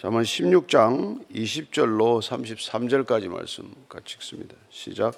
잠언 0.00 0.22
16장 0.22 1.26
20절로 1.30 2.22
33절까지 2.22 3.28
말씀 3.28 3.70
같이 3.86 4.16
읽습니다. 4.16 4.54
시작. 4.70 5.12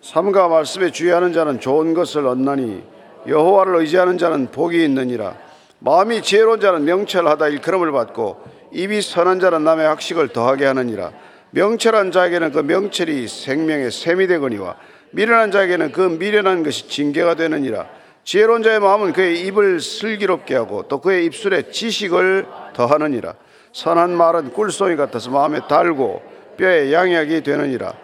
삼가 0.00 0.48
말씀에 0.48 0.90
주의하는 0.90 1.32
자는 1.32 1.60
좋은 1.60 1.94
것을 1.94 2.26
얻나니 2.26 2.82
여호와를 3.28 3.76
의지하는 3.76 4.18
자는 4.18 4.50
복이 4.50 4.82
있느니라. 4.82 5.36
마음이 5.78 6.22
지혜로운 6.22 6.58
자는 6.58 6.86
명철하다 6.86 7.46
일컬음을 7.50 7.92
받고 7.92 8.42
입이 8.72 9.00
선한 9.00 9.38
자는 9.38 9.62
남의 9.62 9.86
학식을 9.86 10.30
더하게 10.30 10.64
하느니라. 10.64 11.12
명철한 11.52 12.10
자에게는 12.10 12.50
그 12.50 12.58
명철이 12.58 13.28
생명의 13.28 13.92
샘이 13.92 14.26
되거니와 14.26 14.74
미련한 15.12 15.52
자에게는 15.52 15.92
그 15.92 16.00
미련한 16.00 16.64
것이 16.64 16.88
징계가 16.88 17.36
되느니라. 17.36 17.88
지혜로운 18.24 18.64
자의 18.64 18.80
마음은 18.80 19.12
그의 19.12 19.46
입을 19.46 19.78
슬기롭게 19.78 20.56
하고 20.56 20.88
또 20.88 21.00
그의 21.00 21.26
입술에 21.26 21.70
지식을 21.70 22.48
더하느니라. 22.74 23.36
선한 23.72 24.10
말은 24.10 24.52
꿀송이 24.52 24.96
같아서 24.96 25.30
마음에 25.30 25.60
달고 25.68 26.22
뼈에 26.56 26.92
양약이 26.92 27.42
되느니라. 27.42 27.94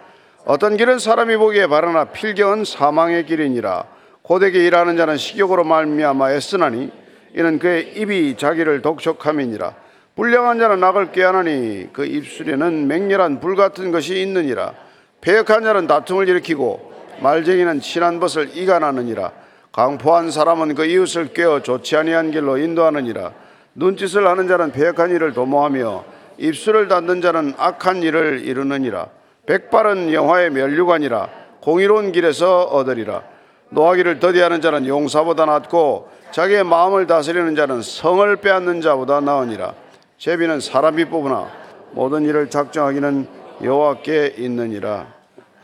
어떤 0.45 0.77
길은 0.77 0.99
사람이 0.99 1.35
보기에 1.37 1.67
바르나 1.67 2.05
필경은 2.05 2.63
사망의 2.63 3.25
길이니라. 3.25 3.83
고되게 4.21 4.65
일하는 4.65 4.97
자는 4.97 5.17
식욕으로 5.17 5.63
말미암아 5.63 6.31
애쓰나니 6.31 6.91
이는 7.35 7.59
그의 7.59 7.93
입이 7.97 8.37
자기를 8.37 8.81
독촉함이니라. 8.81 9.73
불량한 10.15 10.57
자는 10.57 10.79
낙을 10.79 11.11
꾀하나니 11.11 11.89
그 11.93 12.05
입술에는 12.05 12.87
맹렬한 12.87 13.39
불 13.39 13.55
같은 13.55 13.91
것이 13.91 14.21
있느니라. 14.21 14.73
배역한 15.21 15.63
자는 15.63 15.85
다툼을 15.87 16.27
일으키고 16.29 16.93
말쟁이는 17.21 17.81
친한 17.81 18.19
벗을 18.19 18.55
이간하느니라. 18.55 19.31
강포한 19.71 20.31
사람은 20.31 20.75
그 20.75 20.85
이웃을 20.85 21.33
꿰어 21.33 21.61
좋지 21.61 21.97
아니한 21.97 22.31
길로 22.31 22.57
인도하느니라. 22.57 23.33
눈짓을 23.77 24.27
하는 24.27 24.47
자는 24.47 24.71
배역한 24.71 25.11
일을 25.11 25.33
도모하며 25.33 26.03
입술을 26.39 26.87
닫는 26.87 27.21
자는 27.21 27.53
악한 27.57 28.01
일을 28.01 28.41
이루느니라. 28.43 29.07
백발은 29.45 30.13
영화의 30.13 30.49
멸류관이라 30.49 31.29
공의로운 31.61 32.11
길에서 32.11 32.63
얻으리라. 32.63 33.23
노하기를 33.69 34.19
더디하는 34.19 34.61
자는 34.61 34.87
용사보다 34.87 35.45
낫고 35.45 36.09
자기의 36.31 36.63
마음을 36.63 37.05
다스리는 37.05 37.55
자는 37.55 37.83
성을 37.83 38.35
빼앗는 38.37 38.81
자보다 38.81 39.19
나으니라. 39.19 39.75
제비는 40.17 40.59
사람이 40.59 41.05
뽑으나 41.05 41.47
모든 41.91 42.23
일을 42.23 42.49
작정하기는 42.49 43.27
여호와께 43.61 44.35
있느니라. 44.37 45.13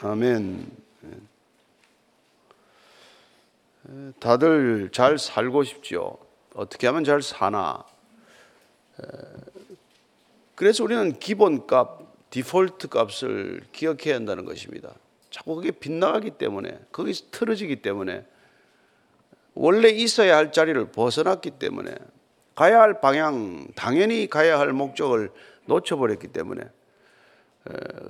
아멘. 0.02 0.68
다들 4.20 4.90
잘 4.92 5.18
살고 5.18 5.64
싶지요. 5.64 6.16
어떻게 6.56 6.86
하면 6.88 7.04
잘 7.04 7.24
사나? 7.24 7.84
그래서 10.56 10.84
우리는 10.84 11.18
기본값, 11.20 12.30
디폴트 12.30 12.88
값을 12.90 13.64
기억해야 13.72 14.16
한다는 14.16 14.46
것입니다. 14.46 14.94
자꾸 15.30 15.56
그게 15.56 15.72
빗나가기 15.72 16.32
때문에, 16.32 16.80
거기서 16.92 17.26
틀어지기 17.32 17.78
때문에, 17.78 18.26
원래 19.56 19.90
있어야 19.90 20.38
할 20.38 20.52
자리를 20.52 20.92
벗어났기 20.92 21.52
때문에, 21.52 21.96
가야 22.56 22.82
할 22.82 23.02
방향, 23.02 23.68
당연히 23.76 24.28
가야 24.28 24.60
할 24.60 24.74
목적을 24.74 25.32
놓쳐버렸기 25.66 26.28
때문에, 26.28 26.62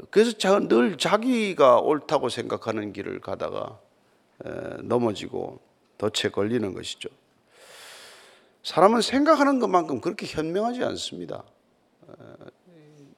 그래서 0.09 0.33
늘 0.67 0.97
자기가 0.97 1.79
옳다고 1.79 2.29
생각하는 2.29 2.91
길을 2.91 3.19
가다가 3.19 3.79
넘어지고 4.81 5.61
덫에 5.97 6.29
걸리는 6.31 6.73
것이죠. 6.73 7.09
사람은 8.63 9.01
생각하는 9.01 9.59
것만큼 9.59 10.01
그렇게 10.01 10.25
현명하지 10.25 10.83
않습니다. 10.83 11.43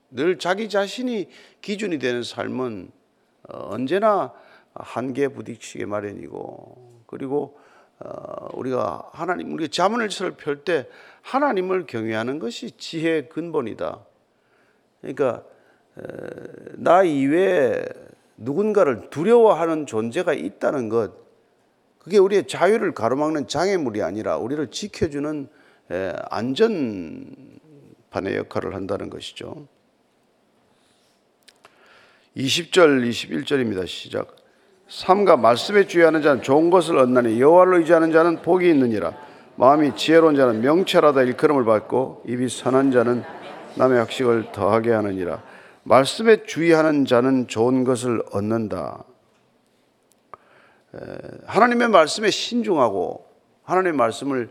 늘 0.10 0.40
자기 0.40 0.70
자신이 0.70 1.30
기준이 1.62 2.00
되는 2.00 2.24
삶은 2.24 2.90
어, 3.50 3.70
언제나 3.74 4.34
한계에 4.74 5.28
부딪히게 5.28 5.86
마련이고 5.86 7.04
그리고 7.06 7.60
어, 8.00 8.48
우리가 8.54 9.10
하나님 9.12 9.54
우리가 9.54 9.70
자문을 9.72 10.10
펼때 10.38 10.88
하나님을 11.22 11.86
경외하는 11.86 12.40
것이 12.40 12.72
지혜의 12.72 13.30
근본이다. 13.30 14.06
그러니까 15.02 15.44
나 16.74 17.04
이외에 17.04 17.86
누군가를 18.38 19.10
두려워하는 19.10 19.86
존재가 19.86 20.34
있다는 20.34 20.90
것 20.90 21.25
그게 22.06 22.20
우리의 22.20 22.46
자유를 22.46 22.94
가로막는 22.94 23.48
장애물이 23.48 24.04
아니라 24.04 24.38
우리를 24.38 24.70
지켜주는 24.70 25.50
안전판의 26.30 27.26
역할을 28.36 28.76
한다는 28.76 29.10
것이죠. 29.10 29.66
20절 32.38 33.10
21절입니다. 33.10 33.88
시작. 33.88 34.36
삼가 34.88 35.36
말씀에 35.38 35.88
주의하는 35.88 36.22
자는 36.22 36.44
좋은 36.44 36.70
것을 36.70 37.00
얻나니 37.00 37.42
여호와를 37.42 37.80
의지하는 37.80 38.12
자는 38.12 38.44
복이 38.44 38.70
있느니라. 38.70 39.18
마음이 39.56 39.96
지혜로운 39.96 40.36
자는 40.36 40.62
명철하다 40.62 41.24
일컬음을 41.24 41.66
받고 41.66 42.26
입이 42.28 42.50
선한 42.50 42.92
자는 42.92 43.24
남의 43.78 43.98
학식을 43.98 44.52
더하게 44.52 44.92
하느니라. 44.92 45.42
말씀에 45.82 46.44
주의하는 46.44 47.06
자는 47.06 47.48
좋은 47.48 47.84
것을 47.84 48.22
얻는다. 48.32 49.06
하나님의 51.46 51.90
말씀에 51.90 52.32
신중하고 52.32 53.26
하나님의 53.64 53.94
말씀을 53.94 54.50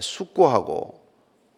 숙고하고 0.00 1.02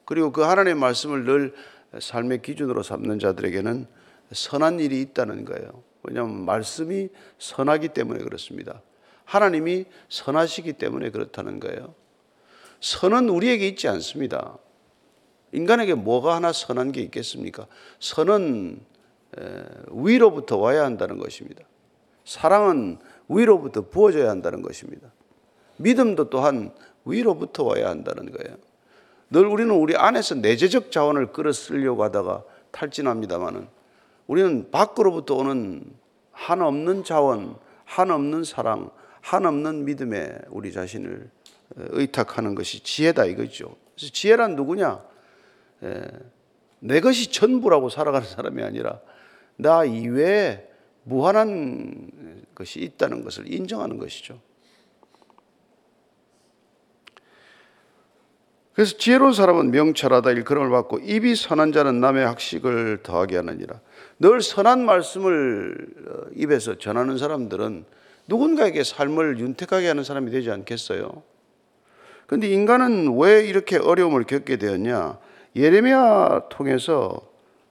그리고 0.05 0.33
그 0.33 0.43
하나님의 0.43 0.75
말씀을 0.77 1.25
늘 1.25 1.55
삶의 1.99 2.43
기준으로 2.43 2.83
삼는 2.83 3.19
자들에게는 3.19 3.87
선한 4.33 4.81
일이 4.81 5.01
있다는 5.03 5.45
거예요. 5.45 5.83
왜냐하면 6.03 6.45
말씀이 6.45 7.09
선하기 7.39 7.89
때문에 7.89 8.23
그렇습니다. 8.23 8.83
하나님이 9.25 9.87
선하시기 10.09 10.75
때문에 10.75 11.11
그렇다는 11.11 11.59
거예요. 11.61 11.95
선은 12.81 13.29
우리에게 13.29 13.67
있지 13.69 13.89
않습니다. 13.89 14.59
인간에게 15.53 15.95
뭐가 15.95 16.35
하나 16.37 16.53
선한 16.53 16.93
게 16.93 17.01
있겠습니까? 17.03 17.67
선은 17.99 18.81
위로부터 19.91 20.59
와야 20.59 20.85
한다는 20.85 21.19
것입니다. 21.19 21.65
사랑은 22.25 22.99
위로부터 23.29 23.83
부어져야 23.83 24.31
한다는 24.31 24.63
것입니다. 24.63 25.13
믿음도 25.79 26.31
또한 26.31 26.73
위로부터 27.05 27.65
와야 27.65 27.89
한다는 27.89 28.31
거예요. 28.31 28.57
늘 29.31 29.47
우리는 29.47 29.75
우리 29.75 29.97
안에서 29.97 30.37
내재적 30.37 30.91
자원을 30.93 31.33
끌어 31.33 31.53
쓰려고 31.53 32.05
하다가 32.05 32.45
탈진합니다만은 32.71 33.69
우리는 34.27 34.71
밖으로부터 34.71 35.37
오는 35.37 35.85
한없는 36.33 37.05
자원, 37.05 37.57
한없는 37.85 38.45
사랑, 38.45 38.91
한없는 39.21 39.85
믿음에 39.85 40.37
우리 40.51 40.73
자신을 40.73 41.31
의탁하는 41.77 42.55
것이 42.55 42.83
지혜다 42.83 43.25
이거죠. 43.25 43.75
그래서 43.95 44.13
지혜란 44.13 44.55
누구냐? 44.55 45.03
내 46.81 47.01
것이 47.01 47.33
전부라고 47.33 47.89
살아가는 47.89 48.27
사람이 48.27 48.63
아니라 48.63 49.01
나 49.57 49.85
이외에 49.85 50.66
무한한 51.07 52.11
것이 52.55 52.81
있다는 52.81 53.23
것을 53.23 53.53
인정하는 53.53 53.97
것이죠. 53.99 54.41
그래서 58.75 58.99
지혜로운 58.99 59.33
사람은 59.33 59.71
명철하다 59.71 60.33
일컬음을 60.33 60.69
받고 60.69 60.99
입이 60.99 61.35
선한 61.35 61.73
자는 61.73 62.01
남의 62.01 62.27
학식을 62.27 62.99
더하게 63.03 63.37
하느니라. 63.37 63.81
늘 64.19 64.43
선한 64.43 64.85
말씀을 64.85 65.89
어, 66.07 66.27
입에서 66.35 66.77
전하는 66.77 67.17
사람들은 67.17 67.87
누군가에게 68.29 68.85
삶을 68.85 69.39
윤택하게 69.39 69.89
하는 69.89 70.05
사람이 70.05 70.31
되지 70.31 70.51
않겠어요? 70.51 71.23
근데 72.27 72.49
인간은 72.49 73.17
왜 73.17 73.47
이렇게 73.47 73.79
어려움을 73.79 74.25
겪게 74.25 74.57
되었냐? 74.57 75.19
예레미야 75.55 76.49
통해서 76.51 77.19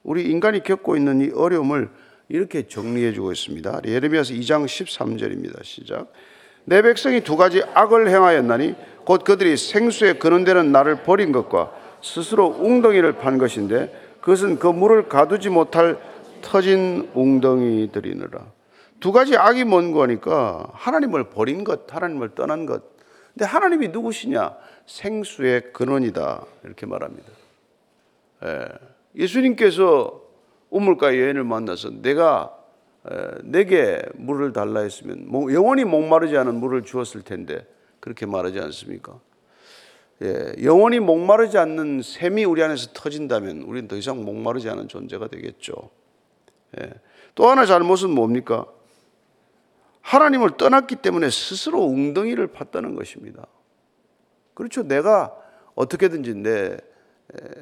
우리 0.02 0.24
인간이 0.24 0.64
겪고 0.64 0.96
있는 0.96 1.22
이 1.22 1.32
어려움을 1.36 1.90
이렇게 2.30 2.68
정리해 2.68 3.14
주고 3.14 3.32
있습니다. 3.32 3.82
예레미야서 3.86 4.34
2장 4.34 4.66
13절입니다. 4.66 5.64
시작. 5.64 6.12
내 6.64 6.82
백성이 6.82 7.22
두 7.22 7.38
가지 7.38 7.62
악을 7.74 8.10
행하였나니 8.10 8.76
곧 9.06 9.24
그들이 9.24 9.56
생수에 9.56 10.14
거는데는 10.14 10.72
나를 10.72 11.04
버린 11.04 11.32
것과 11.32 11.72
스스로 12.02 12.48
웅덩이를 12.48 13.14
판 13.14 13.38
것인데 13.38 14.18
그것은 14.22 14.58
그 14.58 14.68
물을 14.68 15.08
가두지 15.08 15.50
못할 15.50 16.00
터진 16.42 17.10
웅덩이들이느라. 17.14 18.46
두 19.00 19.12
가지 19.12 19.38
악이 19.38 19.64
뭔 19.66 19.92
거니까 19.92 20.68
하나님을 20.74 21.30
버린 21.30 21.64
것, 21.64 21.94
하나님을 21.94 22.34
떠난 22.34 22.66
것. 22.66 22.84
근데 23.34 23.46
하나님이 23.46 23.90
누구시냐? 23.90 24.56
생수의 24.88 25.74
근원이다. 25.74 26.44
이렇게 26.64 26.86
말합니다. 26.86 27.28
예. 28.46 28.68
예수님께서 29.16 30.25
우물가 30.70 31.18
여인을 31.18 31.44
만나서 31.44 32.02
내가 32.02 32.58
내게 33.44 34.02
물을 34.16 34.52
달라 34.54 34.82
했으면 34.82 35.28
영원히 35.54 35.84
목마르지 35.84 36.38
않은 36.38 36.56
물을 36.56 36.84
주었을 36.84 37.22
텐데 37.22 37.66
그렇게 38.00 38.26
말하지 38.26 38.60
않습니까? 38.60 39.20
예, 40.22 40.56
영원히 40.64 41.00
목마르지 41.00 41.58
않는 41.58 42.02
샘이 42.02 42.46
우리 42.46 42.64
안에서 42.64 42.92
터진다면 42.94 43.64
우리는 43.64 43.88
더 43.88 43.98
이상 43.98 44.24
목마르지 44.24 44.70
않은 44.70 44.88
존재가 44.88 45.28
되겠죠. 45.28 45.90
예. 46.80 46.94
또 47.36 47.48
하나 47.48 47.66
잘못은 47.66 48.12
뭡니까? 48.12 48.66
하나님을 50.02 50.58
떠났기 50.58 50.98
때문에 50.98 51.30
스스로 51.30 51.84
웅덩이를 51.84 52.50
팠다는 52.50 52.96
것입니다. 52.96 53.46
그렇죠. 54.54 54.84
내가 54.84 55.36
어떻게든지 55.74 56.36
내 56.36 56.78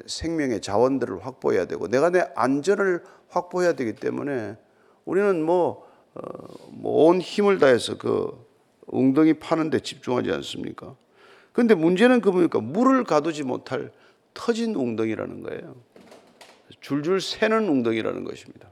생명의 0.06 0.60
자원들을 0.60 1.24
확보해야 1.24 1.66
되고 1.66 1.88
내가 1.88 2.10
내 2.10 2.26
안전을 2.34 3.02
확보해야 3.28 3.74
되기 3.74 3.94
때문에 3.94 4.56
우리는 5.04 5.42
뭐, 5.42 5.86
어, 6.14 6.20
뭐온 6.70 7.20
힘을 7.20 7.58
다해서 7.58 7.98
그 7.98 8.44
웅덩이 8.86 9.34
파는 9.34 9.70
데 9.70 9.80
집중하지 9.80 10.30
않습니까? 10.30 10.94
근데 11.52 11.74
문제는 11.74 12.20
그 12.20 12.30
뭡니까? 12.30 12.60
물을 12.60 13.04
가두지 13.04 13.44
못할 13.44 13.92
터진 14.32 14.74
웅덩이라는 14.74 15.42
거예요. 15.42 15.76
줄줄 16.80 17.20
새는 17.20 17.68
웅덩이라는 17.68 18.24
것입니다. 18.24 18.68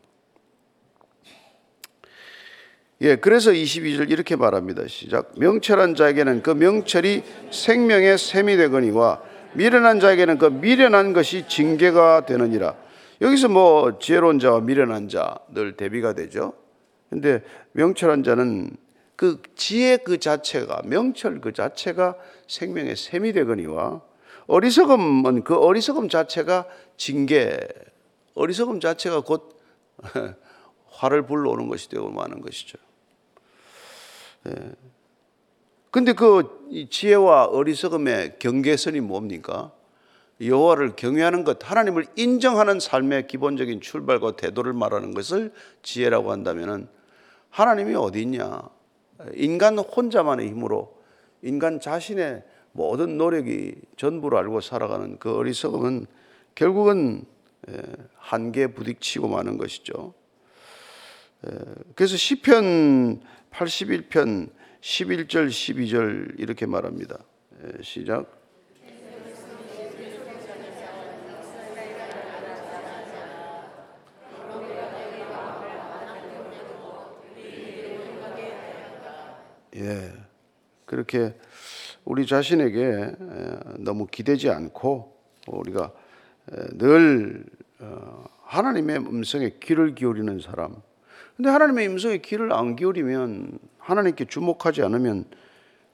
예, 3.02 3.16
그래서 3.16 3.50
22절 3.50 4.10
이렇게 4.10 4.36
말합니다. 4.36 4.86
시작. 4.86 5.32
명철한 5.36 5.96
자에게는 5.96 6.42
그 6.42 6.50
명철이 6.50 7.22
생명의 7.50 8.16
샘이 8.16 8.56
되거니와 8.56 9.22
미련한 9.54 10.00
자에게는 10.00 10.38
그 10.38 10.46
미련한 10.46 11.12
것이 11.12 11.46
징계가 11.48 12.26
되느니라. 12.26 12.74
여기서 13.20 13.48
뭐 13.48 13.98
지혜로운 13.98 14.38
자와 14.38 14.60
미련한 14.60 15.08
자 15.08 15.38
늘 15.48 15.76
대비가 15.76 16.12
되죠. 16.14 16.54
근데 17.10 17.42
명철한 17.72 18.24
자는 18.24 18.70
그 19.16 19.40
지혜 19.54 19.98
그 19.98 20.18
자체가 20.18 20.82
명철 20.84 21.40
그 21.40 21.52
자체가 21.52 22.16
생명의 22.48 22.96
샘이 22.96 23.32
되거니와 23.34 24.00
어리석음은 24.46 25.44
그 25.44 25.54
어리석음 25.56 26.08
자체가 26.08 26.66
징계 26.96 27.58
어리석음 28.34 28.80
자체가 28.80 29.20
곧 29.20 29.60
화를 30.88 31.22
불러오는 31.26 31.68
것이 31.68 31.88
되고 31.88 32.10
마는 32.10 32.40
것이죠. 32.40 32.78
예. 34.48 34.52
근데 35.92 36.14
그 36.14 36.88
지혜와 36.88 37.48
어리석음의 37.48 38.38
경계선이 38.38 39.00
뭡니까? 39.00 39.72
여호와를 40.40 40.96
경외하는 40.96 41.44
것, 41.44 41.58
하나님을 41.70 42.06
인정하는 42.16 42.80
삶의 42.80 43.26
기본적인 43.26 43.82
출발과 43.82 44.36
태도를 44.36 44.72
말하는 44.72 45.12
것을 45.12 45.52
지혜라고 45.82 46.32
한다면은 46.32 46.88
하나님이 47.50 47.94
어디 47.94 48.22
있냐? 48.22 48.62
인간 49.34 49.78
혼자만의 49.78 50.48
힘으로 50.48 50.96
인간 51.42 51.78
자신의 51.78 52.42
모든 52.72 53.18
노력이 53.18 53.74
전부를 53.98 54.38
알고 54.38 54.62
살아가는 54.62 55.18
그 55.18 55.36
어리석음은 55.36 56.06
결국은 56.54 57.26
예, 57.68 57.82
한계에 58.16 58.68
부딪히고 58.68 59.28
마는 59.28 59.58
것이죠. 59.58 60.14
예, 61.46 61.50
그래서 61.94 62.16
시편 62.16 63.20
81편 63.52 64.61
11절 64.82 65.46
12절 65.46 66.40
이렇게 66.40 66.66
말합니다. 66.66 67.18
예, 67.62 67.82
시작. 67.82 68.42
예. 79.76 80.12
그렇게 80.84 81.34
우리 82.04 82.26
자신에게 82.26 83.12
너무 83.78 84.06
기대지 84.08 84.50
않고 84.50 85.16
우리가 85.46 85.92
늘 86.74 87.44
어, 87.78 88.24
하나님의 88.42 88.98
음성에 88.98 89.50
귀를 89.60 89.94
기울이는 89.94 90.40
사람. 90.40 90.74
근데 91.36 91.50
하나님의 91.50 91.88
음성에 91.88 92.18
귀를 92.18 92.52
안 92.52 92.76
기울이면 92.76 93.58
하나님께 93.82 94.26
주목하지 94.26 94.82
않으면 94.82 95.26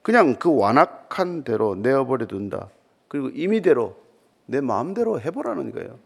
그냥 0.03 0.37
그 0.37 0.55
완악한 0.55 1.45
대로 1.45 1.75
내어버려 1.75 2.27
둔다. 2.27 2.69
그리고 3.09 3.29
임의대로 3.31 3.97
내 4.47 4.61
마음대로 4.61 5.21
해보라는 5.21 5.73
거예요. 5.73 5.99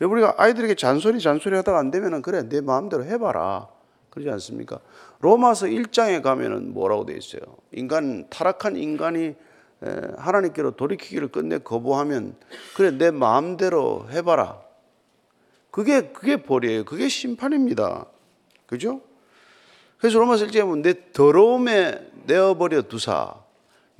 우리가 0.00 0.34
아이들에게 0.38 0.74
잔소리 0.76 1.20
잔소리 1.20 1.56
하다가 1.56 1.78
안 1.78 1.90
되면은 1.90 2.22
그래 2.22 2.48
내 2.48 2.60
마음대로 2.60 3.04
해봐라. 3.04 3.68
그러지 4.10 4.30
않습니까? 4.30 4.80
로마서 5.20 5.66
1장에 5.66 6.22
가면은 6.22 6.72
뭐라고 6.72 7.04
돼 7.04 7.16
있어요? 7.16 7.42
인간 7.72 8.26
타락한 8.30 8.76
인간이 8.76 9.34
하나님께로 10.16 10.72
돌이키기를 10.72 11.28
끝내 11.28 11.58
거부하면 11.58 12.36
그래 12.76 12.90
내 12.90 13.10
마음대로 13.10 14.06
해봐라. 14.10 14.60
그게 15.70 16.12
그게 16.12 16.42
벌이에요. 16.42 16.84
그게 16.84 17.08
심판입니다. 17.08 18.06
그죠? 18.66 19.00
그래서 20.00 20.18
로마서 20.18 20.46
1장에 20.46 20.62
보면 20.62 20.82
내 20.82 21.12
더러움에 21.12 22.10
내어버려 22.24 22.82
두사, 22.82 23.34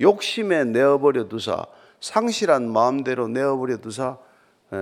욕심에 0.01 0.65
내어버려 0.65 1.27
두사, 1.27 1.65
상실한 1.99 2.71
마음대로 2.71 3.27
내어버려 3.27 3.77
두사, 3.77 4.17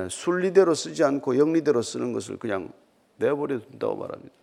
순리대로 0.10 0.74
쓰지 0.74 1.04
않고 1.04 1.38
영리대로 1.38 1.82
쓰는 1.82 2.14
것을 2.14 2.38
그냥 2.38 2.72
내어버려 3.18 3.60
둔다고 3.60 3.98
말합니다. 3.98 4.34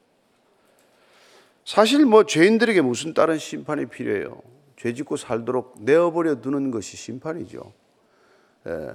사실 1.64 2.04
뭐 2.04 2.24
죄인들에게 2.24 2.82
무슨 2.82 3.14
다른 3.14 3.38
심판이 3.38 3.86
필요해요? 3.86 4.42
죄 4.76 4.92
짓고 4.92 5.16
살도록 5.16 5.76
내어버려 5.80 6.42
두는 6.42 6.70
것이 6.70 6.96
심판이죠. 6.96 7.72
예. 8.66 8.90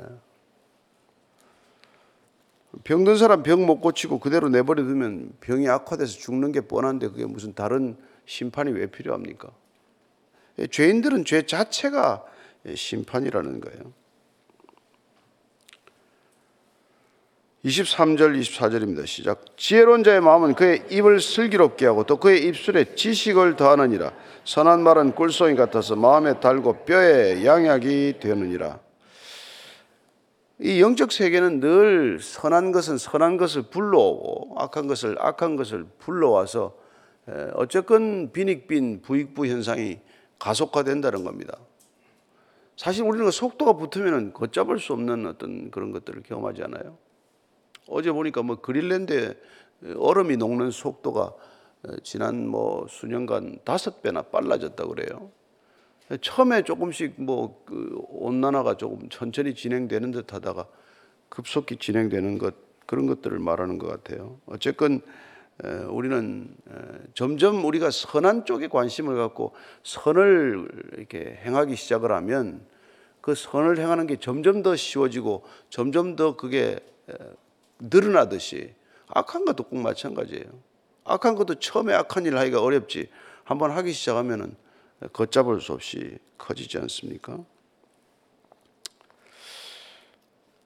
병든 2.84 3.18
사람 3.18 3.44
병 3.44 3.66
못 3.66 3.82
고치고 3.82 4.20
그대로 4.20 4.50
내버려 4.50 4.84
두면 4.84 5.34
병이 5.42 5.68
악화돼서 5.68 6.18
죽는 6.18 6.52
게 6.52 6.62
뻔한데 6.62 7.10
그게 7.10 7.26
무슨 7.26 7.54
다른 7.54 7.98
심판이 8.26 8.72
왜 8.72 8.88
필요합니까? 8.88 9.50
예, 10.60 10.68
죄인들은 10.68 11.26
죄 11.26 11.46
자체가 11.46 12.24
심판이라는 12.74 13.60
거예요. 13.62 13.94
23절 17.66 18.40
24절입니다. 18.40 19.06
시작. 19.06 19.46
지혜로운 19.56 20.04
자의 20.04 20.20
마음은 20.20 20.56
그의 20.56 20.84
입을 20.90 21.20
슬기롭게 21.20 21.86
하고 21.86 22.04
또 22.06 22.18
그의 22.18 22.44
입술에 22.48 22.96
지식을 22.96 23.56
더하느니라. 23.56 24.12
선한 24.46 24.82
말은 24.82 25.14
꿀송이 25.14 25.56
같아서 25.56 25.96
마음에 25.96 26.40
달고 26.40 26.86
뼈에 26.86 27.46
양약이 27.46 28.16
되느니라. 28.20 28.80
이 30.64 30.80
영적 30.80 31.12
세계는 31.12 31.60
늘 31.60 32.20
선한 32.22 32.72
것은 32.72 33.00
선한 33.00 33.38
것을 33.38 33.64
불러오고 33.64 34.60
악한 34.60 34.86
것을 34.86 35.18
악한 35.20 35.56
것을 35.56 35.88
불러와서 35.98 36.78
어쨌건 37.56 38.32
빈익빈 38.32 39.02
부익부 39.02 39.48
현상이 39.48 40.00
가속화된다는 40.38 41.24
겁니다. 41.24 41.58
사실 42.78 43.04
우리는 43.04 43.26
그 43.26 43.32
속도가 43.32 43.74
붙으면 43.74 44.34
걷잡을 44.34 44.78
수 44.78 44.94
없는 44.94 45.26
어떤 45.26 45.72
그런 45.72 45.92
것들을 45.92 46.22
경험하지 46.24 46.64
않아요? 46.64 46.96
어제 47.88 48.12
보니까 48.12 48.44
뭐 48.44 48.58
그린랜드에 48.58 49.34
얼음이 49.98 50.38
녹는 50.38 50.70
속도가 50.70 51.34
지난 52.04 52.48
뭐 52.48 52.86
수년간 52.88 53.62
다섯 53.66 54.04
배나 54.04 54.22
빨라졌다 54.22 54.86
그래요. 54.86 55.32
처음에 56.20 56.64
조금씩 56.64 57.22
뭐 57.22 57.64
그 57.66 57.96
온난화가 58.10 58.76
조금 58.76 59.08
천천히 59.10 59.56
진행되는 59.56 60.12
듯 60.12 60.34
하다가 60.34 60.68
급속히 61.30 61.78
진행되는 61.78 62.38
것 62.38 62.56
그런 62.86 63.08
것들을 63.08 63.40
말하는 63.40 63.78
것 63.78 63.88
같아요. 63.88 64.40
어쨌건 64.46 65.02
우리는 65.90 66.54
점점 67.14 67.64
우리가 67.64 67.92
선한 67.92 68.46
쪽에 68.46 68.68
관심을 68.68 69.16
갖고 69.16 69.54
선을 69.84 70.68
이렇게 70.98 71.40
행하기 71.46 71.76
시작을 71.76 72.12
하면 72.12 72.66
그 73.22 73.36
선을 73.36 73.78
행하는 73.78 74.08
게 74.08 74.18
점점 74.18 74.64
더 74.64 74.76
쉬워지고 74.76 75.46
점점 75.70 76.18
더 76.18 76.36
그게 76.36 76.80
늘어나듯이 77.80 78.74
악한 79.08 79.46
것도 79.46 79.64
꼭 79.64 79.78
마찬가지예요. 79.78 80.46
악한 81.06 81.36
것도 81.36 81.56
처음에 81.56 81.94
악한 81.94 82.26
일을 82.26 82.38
하기가 82.40 82.62
어렵지 82.62 83.10
한번 83.44 83.72
하기 83.72 83.94
시작하면은 83.94 84.56
걷잡을 85.14 85.62
수 85.62 85.74
없이 85.74 86.18
커지지 86.38 86.78
않습니까? 86.80 87.40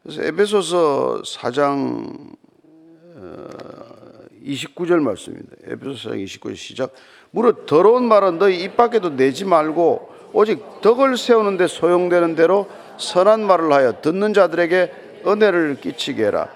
그래서 0.04 0.24
에베소서 0.24 1.22
4장 1.26 2.36
29절 4.44 5.00
어, 5.00 5.02
말씀입니다. 5.02 5.56
에베소서 5.66 6.10
4장 6.10 6.24
29절 6.24 6.56
시작. 6.56 6.94
무릇 7.32 7.66
더러운 7.66 8.08
말은 8.08 8.38
너희 8.38 8.62
입 8.62 8.78
밖에도 8.78 9.16
내지 9.16 9.46
말고 9.46 10.14
오직 10.34 10.82
덕을 10.82 11.18
세우는데 11.18 11.68
소용되는 11.68 12.36
대로 12.36 12.70
선한 13.00 13.46
말을 13.46 13.72
하여 13.72 14.02
듣는 14.02 14.34
자들에게 14.34 15.22
은혜를 15.26 15.82
끼치게 15.82 16.26
해라. 16.26 16.50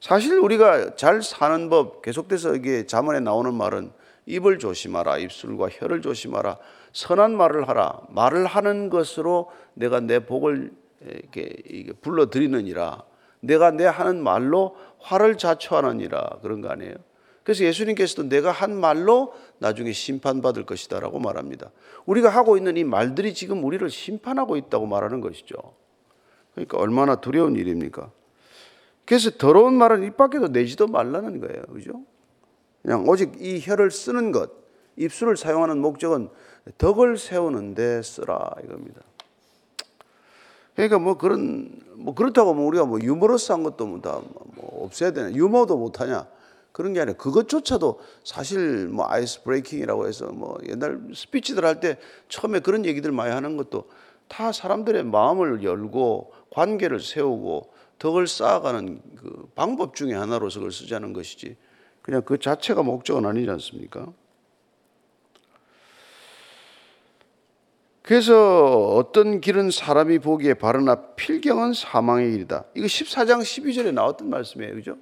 사실 0.00 0.38
우리가 0.38 0.96
잘 0.96 1.22
사는 1.22 1.70
법 1.70 2.02
계속돼서 2.02 2.56
이게 2.56 2.86
자문에 2.86 3.20
나오는 3.20 3.54
말은 3.54 3.92
입을 4.26 4.58
조심하라, 4.58 5.18
입술과 5.18 5.68
혀를 5.70 6.02
조심하라, 6.02 6.58
선한 6.92 7.36
말을 7.36 7.68
하라. 7.68 8.00
말을 8.10 8.46
하는 8.46 8.90
것으로 8.90 9.50
내가 9.74 10.00
내 10.00 10.24
복을 10.24 10.72
이렇게 11.00 11.92
불러들이느니라. 12.00 13.04
내가 13.40 13.70
내 13.72 13.84
하는 13.84 14.22
말로 14.22 14.76
화를 15.00 15.36
자초하느니라 15.36 16.38
그런 16.42 16.60
거 16.60 16.68
아니에요? 16.68 16.94
그래서 17.42 17.64
예수님께서도 17.64 18.28
내가 18.28 18.52
한 18.52 18.78
말로 18.78 19.34
나중에 19.58 19.92
심판받을 19.92 20.64
것이다라고 20.64 21.18
말합니다. 21.18 21.70
우리가 22.06 22.28
하고 22.28 22.56
있는 22.56 22.76
이 22.76 22.84
말들이 22.84 23.34
지금 23.34 23.64
우리를 23.64 23.88
심판하고 23.90 24.56
있다고 24.56 24.86
말하는 24.86 25.20
것이죠. 25.20 25.56
그러니까 26.54 26.78
얼마나 26.78 27.16
두려운 27.16 27.56
일입니까? 27.56 28.12
그래서 29.04 29.30
더러운 29.30 29.74
말은 29.74 30.04
입 30.04 30.16
밖에도 30.16 30.48
내지도 30.48 30.86
말라는 30.86 31.40
거예요. 31.40 31.62
그죠? 31.64 32.04
그냥 32.82 33.08
오직 33.08 33.32
이 33.40 33.60
혀를 33.60 33.90
쓰는 33.90 34.30
것, 34.30 34.50
입술을 34.96 35.36
사용하는 35.36 35.78
목적은 35.78 36.28
덕을 36.78 37.18
세우는 37.18 37.74
데 37.74 38.02
쓰라 38.02 38.54
이겁니다. 38.64 39.00
그러니까 40.74 40.98
뭐 40.98 41.18
그런 41.18 41.70
뭐 41.96 42.14
그렇다고 42.14 42.54
뭐 42.54 42.66
우리가 42.66 42.84
뭐 42.86 42.98
유머러스한 43.00 43.62
것도 43.62 43.86
뭐 43.86 44.00
다 44.00 44.20
뭐 44.56 44.84
없애야 44.84 45.10
되나 45.12 45.32
유머도 45.32 45.76
못하냐 45.76 46.26
그런 46.72 46.92
게 46.94 47.00
아니라 47.00 47.16
그것조차도 47.16 48.00
사실 48.24 48.88
뭐 48.88 49.06
아이스 49.08 49.42
브레이킹이라고 49.42 50.06
해서 50.06 50.26
뭐 50.26 50.58
옛날 50.68 51.00
스피치들 51.14 51.64
할 51.64 51.80
때 51.80 51.98
처음에 52.28 52.60
그런 52.60 52.84
얘기들 52.86 53.12
많이 53.12 53.32
하는 53.32 53.56
것도 53.56 53.88
다 54.28 54.52
사람들의 54.52 55.04
마음을 55.04 55.62
열고 55.62 56.32
관계를 56.50 57.00
세우고 57.00 57.72
덕을 57.98 58.26
쌓아가는 58.26 59.00
그 59.16 59.48
방법 59.54 59.94
중에 59.94 60.14
하나로서 60.14 60.60
그걸 60.60 60.72
쓰자는 60.72 61.12
것이지 61.12 61.56
그냥 62.00 62.22
그 62.24 62.38
자체가 62.38 62.82
목적은 62.82 63.26
아니지 63.26 63.50
않습니까? 63.50 64.06
그래서 68.02 68.94
어떤 68.96 69.40
길은 69.40 69.70
사람이 69.70 70.18
보기에 70.18 70.54
바르나 70.54 70.96
필경은 71.14 71.72
사망의 71.72 72.32
길이다. 72.32 72.64
이거 72.74 72.86
14장 72.86 73.40
12절에 73.40 73.92
나왔던 73.92 74.28
말씀이에요. 74.28 74.74
그죠? 74.74 74.96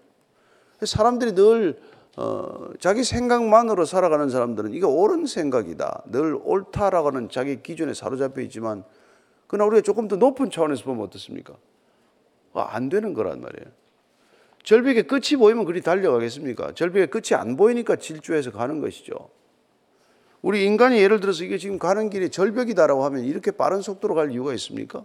사람들이 0.83 1.35
늘 1.35 1.80
어, 2.16 2.71
자기 2.78 3.02
생각만으로 3.02 3.87
살아가는 3.87 4.28
사람들은 4.28 4.75
이게 4.75 4.85
옳은 4.85 5.26
생각이다. 5.26 6.02
늘 6.11 6.38
옳다라고 6.42 7.09
하는 7.09 7.28
자기 7.30 7.62
기준에 7.62 7.95
사로잡혀 7.95 8.42
있지만 8.42 8.85
그러나 9.47 9.66
우리가 9.66 9.83
조금 9.83 10.07
더 10.07 10.16
높은 10.16 10.50
차원에서 10.50 10.85
보면 10.85 11.04
어떻습니까? 11.04 11.54
아, 12.52 12.69
안 12.73 12.88
되는 12.88 13.14
거란 13.14 13.40
말이에요. 13.40 13.73
절벽의 14.62 15.07
끝이 15.07 15.38
보이면 15.38 15.64
그리 15.64 15.80
달려가겠습니까? 15.80 16.73
절벽의 16.75 17.07
끝이 17.09 17.35
안 17.35 17.57
보이니까 17.57 17.97
질주해서 17.97 18.50
가는 18.50 18.80
것이죠. 18.80 19.30
우리 20.43 20.65
인간이 20.65 20.99
예를 20.99 21.21
들어서 21.21 21.45
이게 21.45 21.59
지금 21.59 21.79
가는 21.79 22.09
길이 22.09 22.31
절벽이다라고 22.31 23.05
하면 23.05 23.25
이렇게 23.25 23.51
빠른 23.51 23.83
속도로 23.83 24.15
갈 24.15 24.31
이유가 24.33 24.55
있습니까? 24.55 25.05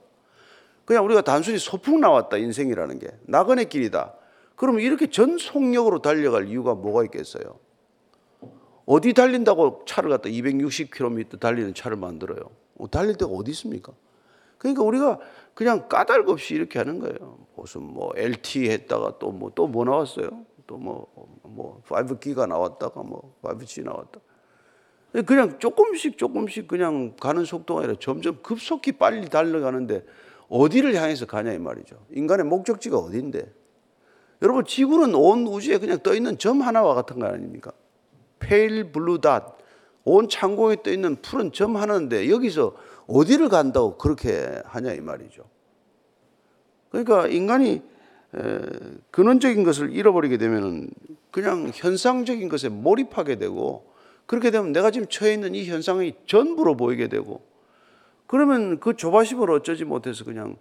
그냥 0.86 1.04
우리가 1.06 1.22
단순히 1.22 1.58
소풍 1.58 2.00
나왔다 2.00 2.38
인생이라는 2.38 3.00
게 3.00 3.10
나그네 3.24 3.65
길이다. 3.65 4.13
그러면 4.56 4.82
이렇게 4.82 5.08
전 5.10 5.38
속력으로 5.38 6.01
달려갈 6.01 6.48
이유가 6.48 6.75
뭐가 6.75 7.04
있겠어요? 7.06 7.60
어디 8.86 9.13
달린다고 9.13 9.84
차를 9.86 10.10
갖다 10.12 10.30
260km 10.30 11.39
달리는 11.39 11.74
차를 11.74 11.98
만들어요? 11.98 12.39
뭐 12.75 12.88
달릴 12.88 13.18
데가 13.18 13.32
어디 13.32 13.51
있습니까? 13.51 13.94
그러니까 14.58 14.84
우리가 14.84 15.20
그냥 15.54 15.89
까닭 15.89 16.30
없이 16.30 16.54
이렇게 16.54 16.80
하는 16.80 17.00
거예요. 17.00 17.39
무슨 17.56 17.82
뭐 17.82 18.13
LT 18.15 18.70
했다가 18.70 19.18
또 19.20 19.32
뭐 19.32 19.51
또뭐 19.54 19.84
나왔어요? 19.86 20.46
또뭐뭐 20.68 21.84
5G가 21.88 22.48
나왔다가 22.48 23.01
뭐 23.04 23.36
5G 23.42 23.84
나왔다. 23.84 24.20
그냥 25.24 25.60
조금씩 25.60 26.17
조금씩 26.17 26.67
그냥 26.67 27.15
가는 27.19 27.45
속도가 27.45 27.81
아니라 27.81 27.95
점점 28.00 28.39
급속히 28.41 28.93
빨리 28.93 29.29
달려가는데 29.29 30.03
어디를 30.50 30.93
향해서 30.95 31.25
가냐 31.25 31.53
이 31.53 31.60
말이죠. 31.60 31.95
인간의 32.12 32.45
목적지가 32.45 32.98
어디인데? 32.98 33.51
여러분 34.41 34.65
지구는 34.65 35.15
온 35.15 35.48
우주에 35.48 35.77
그냥 35.77 36.00
떠 36.03 36.13
있는 36.13 36.38
점 36.38 36.62
하나와 36.62 36.93
같은 36.93 37.19
거 37.19 37.27
아닙니까? 37.27 37.72
Pale 38.39 38.91
Blue 38.91 39.22
Dot. 39.22 39.55
온 40.03 40.29
창공에 40.29 40.84
떠 40.84 40.91
있는 40.91 41.15
푸른 41.15 41.51
점 41.51 41.77
하나인데 41.77 42.29
여기서 42.29 42.75
어디를 43.07 43.50
간다고 43.50 43.98
그렇게 43.98 44.62
하냐 44.65 44.93
이 44.93 45.01
말이죠. 45.01 45.43
그러니까 46.89 47.27
인간이 47.27 47.81
근원적인 49.12 49.63
것을 49.63 49.91
잃어버리게 49.91 50.38
되면은 50.38 50.89
그냥 51.31 51.72
현상적인 51.74 52.50
것에 52.50 52.69
몰입하게 52.69 53.38
되고 53.38 53.94
그렇게 54.25 54.51
되면 54.51 54.72
내가 54.72 54.91
지금 54.91 55.08
처해 55.08 55.34
있는 55.34 55.55
이 55.55 55.65
현상이 55.65 56.13
전부로 56.25 56.75
보이게 56.75 57.08
되고 57.08 57.41
그러면 58.27 58.79
그 58.79 58.96
조바심을 58.96 59.51
어쩌지 59.51 59.86
못해서 59.86 60.24
그냥 60.24 60.58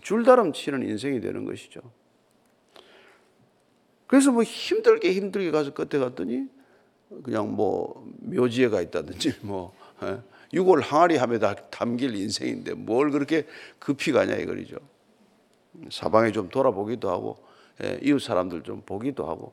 줄달음 0.00 0.52
치는 0.52 0.82
인생이 0.82 1.20
되는 1.20 1.44
것이죠. 1.44 1.80
그래서 4.06 4.32
뭐 4.32 4.42
힘들게 4.42 5.12
힘들게 5.12 5.50
가서 5.50 5.72
끝에 5.72 6.00
갔더니 6.00 6.48
그냥 7.22 7.54
뭐 7.54 8.06
묘지에 8.20 8.68
가 8.68 8.80
있다든지 8.80 9.34
뭐 9.42 9.74
예? 10.02 10.18
유골 10.52 10.80
항아리 10.80 11.16
함에 11.16 11.38
다 11.38 11.54
담길 11.54 12.14
인생인데 12.14 12.74
뭘 12.74 13.10
그렇게 13.10 13.46
급히 13.78 14.12
가냐 14.12 14.34
이거죠. 14.36 14.76
사방에 15.90 16.32
좀 16.32 16.48
돌아보기도 16.48 17.10
하고 17.10 17.38
예, 17.82 17.98
이웃 18.02 18.20
사람들 18.20 18.62
좀 18.62 18.82
보기도 18.86 19.28
하고 19.28 19.52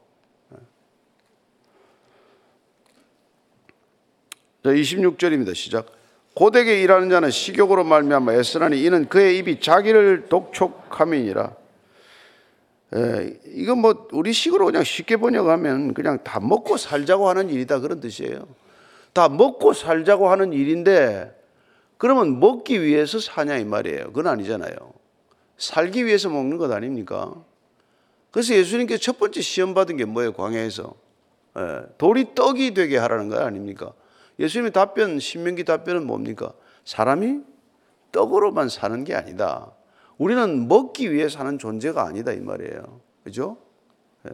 자, 4.63 4.69
26절입니다. 4.69 5.55
시작. 5.55 5.87
고되게 6.35 6.81
일하는 6.81 7.09
자는 7.09 7.31
식욕으로 7.31 7.83
말미암아 7.83 8.33
애쓰나니 8.33 8.81
이는 8.83 9.09
그의 9.09 9.39
입이 9.39 9.59
자기를 9.59 10.29
독촉함이니라. 10.29 11.55
에, 12.93 13.39
이건 13.55 13.79
뭐 13.79 14.07
우리 14.11 14.31
식으로 14.33 14.65
그냥 14.65 14.83
쉽게 14.83 15.17
번역하면 15.17 15.93
그냥 15.95 16.23
다 16.23 16.39
먹고 16.39 16.77
살자고 16.77 17.27
하는 17.27 17.49
일이다 17.49 17.79
그런 17.79 17.99
뜻이에요. 17.99 18.45
다 19.13 19.29
먹고 19.29 19.73
살자고 19.73 20.29
하는 20.29 20.53
일인데 20.53 21.35
그러면 21.97 22.39
먹기 22.39 22.83
위해서 22.83 23.19
사냐 23.19 23.57
이 23.57 23.65
말이에요. 23.65 24.07
그건 24.07 24.27
아니잖아요. 24.27 24.75
살기 25.57 26.05
위해서 26.05 26.29
먹는 26.29 26.57
것 26.57 26.71
아닙니까? 26.71 27.33
그래서 28.29 28.53
예수님께서 28.53 29.01
첫 29.01 29.17
번째 29.17 29.41
시험 29.41 29.73
받은 29.73 29.97
게 29.97 30.05
뭐예요? 30.05 30.33
광야에서 30.33 30.93
에, 31.57 31.61
돌이 31.97 32.35
떡이 32.35 32.75
되게 32.75 32.97
하라는 32.97 33.29
거 33.29 33.39
아닙니까? 33.39 33.93
예수님의 34.41 34.71
답변, 34.71 35.19
신명기 35.19 35.63
답변은 35.63 36.07
뭡니까? 36.07 36.51
사람이 36.83 37.41
떡으로만 38.11 38.69
사는 38.69 39.03
게 39.03 39.13
아니다. 39.13 39.71
우리는 40.17 40.67
먹기 40.67 41.13
위해 41.13 41.29
사는 41.29 41.57
존재가 41.59 42.03
아니다 42.03 42.31
이 42.31 42.39
말이에요. 42.39 42.99
그죠? 43.23 43.57
예. 44.27 44.31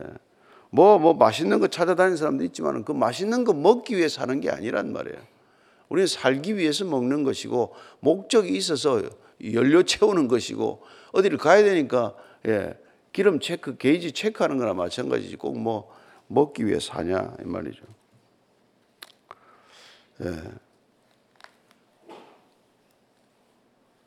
뭐, 0.70 0.98
뭐 0.98 1.14
맛있는 1.14 1.60
거 1.60 1.68
찾아다니는 1.68 2.18
사람도 2.18 2.44
있지만 2.46 2.86
그 2.86 2.94
맛있는 2.94 3.44
거 3.44 3.54
먹기 3.54 3.98
위해 3.98 4.08
사는 4.08 4.40
게 4.40 4.50
아니란 4.50 4.94
말이에요. 4.94 5.18
우리는 5.90 6.08
살기 6.08 6.58
위해서 6.58 6.86
먹는 6.86 7.24
것이고 7.24 7.74
목적이 8.00 8.56
있어서 8.58 9.02
연료 9.54 9.84
채우는 9.84 10.28
것이고 10.28 10.84
어디를 11.12 11.38
가야 11.38 11.64
되니까 11.64 12.16
예, 12.48 12.78
기름 13.12 13.40
체크, 13.40 13.78
게이지 13.78 14.14
체크하는 14.14 14.58
거나 14.58 14.74
마찬가지지 14.74 15.36
꼭 15.36 15.58
뭐 15.58 15.94
먹기 16.28 16.66
위해 16.66 16.80
사냐 16.80 17.36
이 17.42 17.46
말이죠. 17.46 17.84
예. 20.24 20.34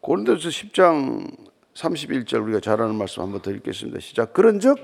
고린도서 0.01 0.49
10장 0.49 1.37
31절 1.75 2.43
우리가 2.43 2.61
잘 2.61 2.81
아는 2.81 2.95
말씀 2.97 3.23
한번 3.23 3.43
더 3.43 3.51
읽겠습니다. 3.51 4.01
시작. 4.01 4.33
그런즉 4.33 4.77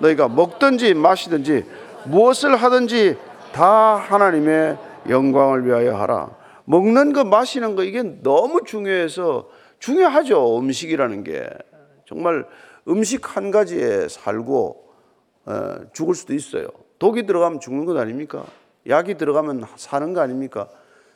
너희가 0.00 0.28
먹든지 0.28 0.94
마시든지 0.94 1.64
무엇을 2.06 2.56
하든지 2.56 3.16
다 3.52 3.94
하나님의 3.96 4.78
영광을 5.08 5.66
위하여 5.66 5.96
하라. 5.96 6.36
먹는 6.64 7.12
거 7.12 7.24
마시는 7.24 7.76
거 7.76 7.84
이게 7.84 8.02
너무 8.02 8.64
중요해서 8.64 9.48
중요하죠. 9.78 10.58
음식이라는 10.58 11.24
게 11.24 11.48
정말 12.06 12.46
음식 12.88 13.36
한 13.36 13.50
가지에 13.50 14.08
살고 14.08 14.84
어, 15.46 15.76
죽을 15.92 16.14
수도 16.14 16.34
있어요. 16.34 16.68
독이 16.98 17.26
들어가면 17.26 17.60
죽는 17.60 17.84
것 17.84 17.96
아닙니까? 17.98 18.44
약이 18.88 19.14
들어가면 19.14 19.64
사는 19.76 20.12
거 20.12 20.20
아닙니까? 20.20 20.68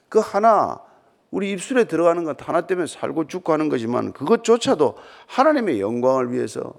그 0.09 0.19
하나 0.19 0.81
우리 1.31 1.53
입술에 1.53 1.85
들어가는 1.85 2.25
건 2.25 2.35
하나 2.39 2.63
때문에 2.63 2.87
살고 2.87 3.27
죽고 3.27 3.53
하는 3.53 3.69
거지만 3.69 4.13
그것조차도 4.13 4.97
하나님의 5.27 5.81
영광을 5.81 6.33
위해서 6.33 6.75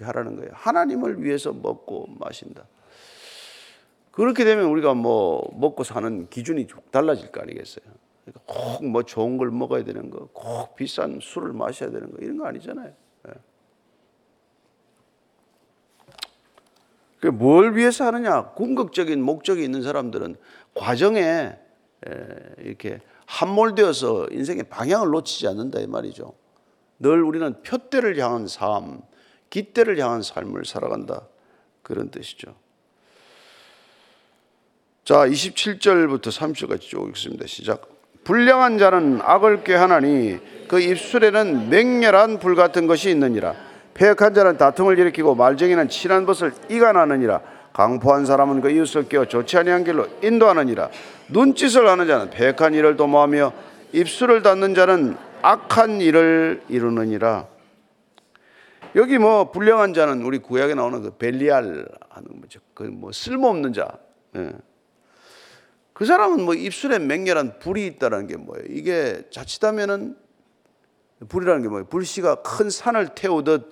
하라는 0.00 0.36
거예요. 0.36 0.50
하나님을 0.54 1.22
위해서 1.22 1.52
먹고 1.52 2.06
마신다. 2.18 2.66
그렇게 4.10 4.44
되면 4.44 4.66
우리가 4.66 4.94
뭐 4.94 5.50
먹고 5.54 5.84
사는 5.84 6.28
기준이 6.28 6.66
달라질 6.90 7.32
거 7.32 7.40
아니겠어요? 7.40 7.84
그러니까 8.24 8.40
꼭뭐 8.46 9.02
좋은 9.02 9.36
걸 9.36 9.50
먹어야 9.50 9.84
되는 9.84 10.10
거, 10.10 10.28
꼭 10.32 10.76
비싼 10.76 11.18
술을 11.20 11.52
마셔야 11.52 11.90
되는 11.90 12.10
거 12.10 12.18
이런 12.20 12.36
거 12.38 12.46
아니잖아요. 12.46 12.92
뭘 17.30 17.76
위해서 17.76 18.06
하느냐? 18.06 18.50
궁극적인 18.50 19.22
목적이 19.22 19.62
있는 19.64 19.82
사람들은 19.82 20.36
과정에 20.74 21.56
이렇게 22.58 23.00
함몰되어서 23.26 24.28
인생의 24.30 24.64
방향을 24.64 25.10
놓치지 25.10 25.46
않는다 25.48 25.80
이 25.80 25.86
말이죠. 25.86 26.34
늘 26.98 27.22
우리는 27.22 27.62
표대를 27.62 28.18
향한 28.18 28.46
삶, 28.46 29.02
깃대를 29.50 29.98
향한 29.98 30.22
삶을 30.22 30.64
살아간다. 30.64 31.28
그런 31.82 32.10
뜻이죠. 32.10 32.54
자, 35.04 35.26
27절부터 35.26 36.28
30절까지 36.28 36.80
쭉 36.80 37.08
읽습니다. 37.10 37.46
시작. 37.46 37.88
불량한 38.24 38.78
자는 38.78 39.20
악을 39.20 39.64
꾀하나니 39.64 40.38
그 40.68 40.80
입술에는 40.80 41.68
맹렬한 41.70 42.38
불 42.38 42.54
같은 42.54 42.86
것이 42.86 43.10
있느니라. 43.10 43.71
폐역한 43.94 44.34
자는 44.34 44.56
다툼을 44.56 44.98
일으키고 44.98 45.34
말쟁이는 45.34 45.88
친한 45.88 46.26
벗을 46.26 46.52
이간하느니라. 46.68 47.40
강포한 47.72 48.26
사람은 48.26 48.60
그 48.60 48.70
이웃을 48.70 49.08
깨어 49.08 49.26
좋지 49.26 49.56
아니한 49.58 49.84
길로 49.84 50.06
인도하느니라. 50.22 50.90
눈짓을 51.30 51.88
하는 51.88 52.06
자는 52.06 52.30
폐역한 52.30 52.74
일을 52.74 52.96
도모하며 52.96 53.52
입술을 53.92 54.42
닫는 54.42 54.74
자는 54.74 55.16
악한 55.42 56.00
일을 56.00 56.62
이루느니라. 56.68 57.48
여기 58.94 59.18
뭐 59.18 59.50
불량한 59.50 59.94
자는 59.94 60.22
우리 60.22 60.38
구약에 60.38 60.74
나오는 60.74 61.00
그 61.02 61.16
벨리알 61.16 61.86
하는 62.10 62.40
거죠. 62.40 62.60
그뭐 62.74 63.12
쓸모없는 63.12 63.72
자. 63.72 63.88
예. 64.36 64.52
그 65.92 66.04
사람은 66.04 66.42
뭐 66.42 66.54
입술에 66.54 66.98
맹렬한 66.98 67.58
불이 67.58 67.86
있다는 67.86 68.26
게 68.26 68.36
뭐예요? 68.36 68.66
이게 68.68 69.22
자칫하면은 69.30 70.16
불이라는 71.28 71.62
게 71.62 71.68
뭐예요? 71.68 71.86
불씨가 71.86 72.42
큰 72.42 72.70
산을 72.70 73.14
태우듯 73.14 73.70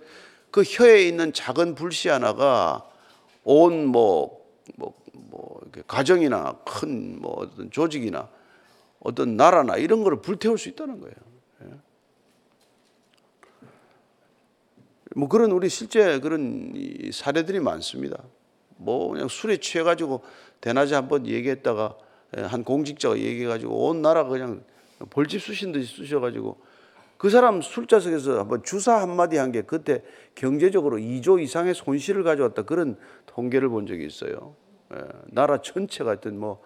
그 0.50 0.62
혀에 0.62 1.02
있는 1.06 1.32
작은 1.32 1.74
불씨 1.74 2.08
하나가 2.08 2.88
온 3.44 3.86
뭐 3.86 4.40
뭐 4.76 4.92
뭐 5.12 5.60
가정이나 5.86 6.58
큰 6.64 7.18
뭐 7.20 7.34
어떤 7.38 7.70
조직이나 7.70 8.28
어떤 9.00 9.36
나라나 9.36 9.76
이런 9.76 10.02
거를 10.04 10.20
불태울 10.20 10.58
수 10.58 10.68
있다는 10.68 11.00
거예요. 11.00 11.14
예. 11.64 11.66
뭐 15.16 15.28
그런 15.28 15.50
우리 15.52 15.68
실제 15.68 16.18
그런 16.20 16.72
사례들이 17.12 17.60
많습니다. 17.60 18.22
뭐 18.76 19.10
그냥 19.10 19.28
술에 19.28 19.56
취해가지고 19.58 20.22
대낮에 20.60 20.94
한번 20.94 21.26
얘기했다가 21.26 21.96
예, 22.36 22.42
한 22.42 22.62
공직자가 22.64 23.18
얘기해가지고 23.18 23.88
온 23.88 24.02
나라가 24.02 24.28
그냥 24.28 24.62
벌집 25.10 25.42
쑤신 25.42 25.72
듯이 25.72 25.94
쑤셔가지고 25.96 26.60
그 27.20 27.28
사람 27.28 27.60
술자석에서 27.60 28.38
한번 28.38 28.62
주사 28.62 28.98
한마디 29.02 29.36
한 29.36 29.52
게 29.52 29.60
그때 29.60 30.02
경제적으로 30.34 30.96
2조 30.96 31.38
이상의 31.42 31.74
손실을 31.74 32.22
가져왔다 32.22 32.62
그런 32.62 32.96
통계를 33.26 33.68
본 33.68 33.86
적이 33.86 34.06
있어요. 34.06 34.56
예, 34.94 35.02
나라 35.26 35.60
전체가 35.60 36.12
하여튼 36.12 36.40
뭐 36.40 36.62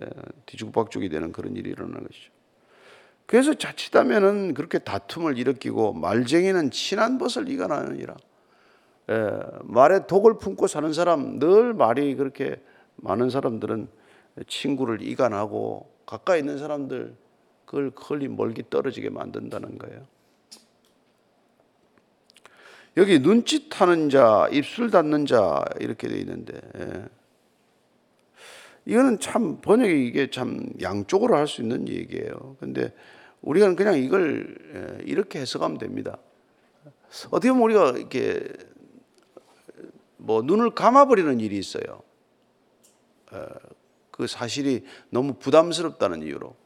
예, 0.00 0.06
뒤죽박죽이 0.46 1.10
되는 1.10 1.30
그런 1.30 1.56
일이 1.56 1.68
일어나는 1.68 2.06
것이죠. 2.06 2.32
그래서 3.26 3.52
자칫하면은 3.52 4.54
그렇게 4.54 4.78
다툼을 4.78 5.36
일으키고 5.36 5.92
말쟁이는 5.92 6.70
친한 6.70 7.18
벗을 7.18 7.50
이간하느니라. 7.50 8.16
예, 9.10 9.30
말에 9.64 10.06
독을 10.06 10.38
품고 10.38 10.68
사는 10.68 10.90
사람 10.94 11.38
늘 11.38 11.74
말이 11.74 12.14
그렇게 12.14 12.62
많은 12.96 13.28
사람들은 13.28 13.88
친구를 14.46 15.02
이간하고 15.02 15.92
가까이 16.06 16.38
있는 16.38 16.56
사람들 16.56 17.14
그걸 17.68 17.90
걸리 17.90 18.28
멀기 18.28 18.62
떨어지게 18.70 19.10
만든다는 19.10 19.76
거예요. 19.76 20.06
여기 22.96 23.18
눈짓 23.18 23.78
하는 23.78 24.08
자, 24.08 24.48
입술 24.50 24.90
닫는 24.90 25.26
자 25.26 25.62
이렇게 25.78 26.08
돼 26.08 26.16
있는데 26.18 26.58
예. 26.78 27.04
이거는 28.86 29.20
참 29.20 29.60
번역이 29.60 30.06
이게 30.06 30.30
참 30.30 30.66
양쪽으로 30.80 31.36
할 31.36 31.46
수 31.46 31.60
있는 31.60 31.86
얘기예요. 31.88 32.56
근데 32.58 32.94
우리가 33.42 33.74
그냥 33.74 33.98
이걸 33.98 34.56
예, 34.74 35.04
이렇게 35.04 35.38
해석하면 35.38 35.76
됩니다. 35.76 36.16
어떻게 37.30 37.50
보면 37.50 37.64
우리가 37.64 37.90
이렇게 37.98 38.50
뭐 40.16 40.40
눈을 40.40 40.70
감아버리는 40.70 41.38
일이 41.38 41.58
있어요. 41.58 42.02
어, 43.30 43.46
그 44.10 44.26
사실이 44.26 44.86
너무 45.10 45.34
부담스럽다는 45.34 46.22
이유로 46.22 46.56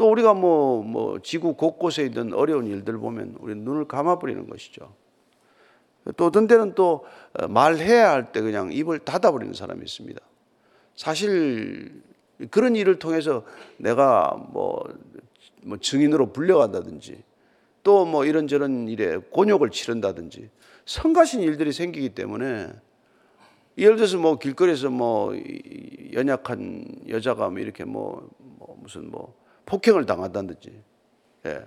또 0.00 0.10
우리가 0.10 0.32
뭐, 0.32 0.82
뭐 0.82 1.18
지구 1.20 1.52
곳곳에 1.52 2.06
있는 2.06 2.32
어려운 2.32 2.66
일들 2.66 2.96
보면 2.96 3.36
우리 3.38 3.54
눈을 3.54 3.84
감아버리는 3.84 4.48
것이죠. 4.48 4.94
또 6.16 6.24
어떤 6.24 6.46
때는 6.46 6.74
또 6.74 7.04
어, 7.38 7.48
말해야 7.48 8.10
할 8.10 8.32
때 8.32 8.40
그냥 8.40 8.72
입을 8.72 9.00
닫아버리는 9.00 9.52
사람이 9.52 9.82
있습니다. 9.82 10.18
사실 10.96 12.00
그런 12.50 12.76
일을 12.76 12.98
통해서 12.98 13.44
내가 13.76 14.42
뭐, 14.48 14.88
뭐 15.64 15.76
증인으로 15.76 16.32
불려간다든지 16.32 17.22
또 17.82 18.06
뭐 18.06 18.24
이런저런 18.24 18.88
일에 18.88 19.18
곤욕을 19.18 19.68
치른다든지 19.68 20.48
성가신 20.86 21.42
일들이 21.42 21.72
생기기 21.72 22.14
때문에 22.14 22.70
예를 23.76 23.96
들어서 23.96 24.16
뭐 24.16 24.38
길거리에서 24.38 24.88
뭐 24.88 25.34
연약한 26.14 26.86
여자가 27.06 27.50
뭐 27.50 27.58
이렇게 27.58 27.84
뭐, 27.84 28.30
뭐 28.38 28.78
무슨 28.80 29.10
뭐 29.10 29.38
폭행을 29.70 30.04
당한다든지. 30.04 30.82
예. 31.46 31.64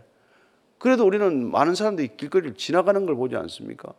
그래도 0.78 1.06
우리는 1.06 1.50
많은 1.50 1.74
사람들이 1.76 2.18
길거리를 2.18 2.56
지나가는 2.56 3.06
걸 3.06 3.16
보지 3.16 3.38
않습니까? 3.38 3.94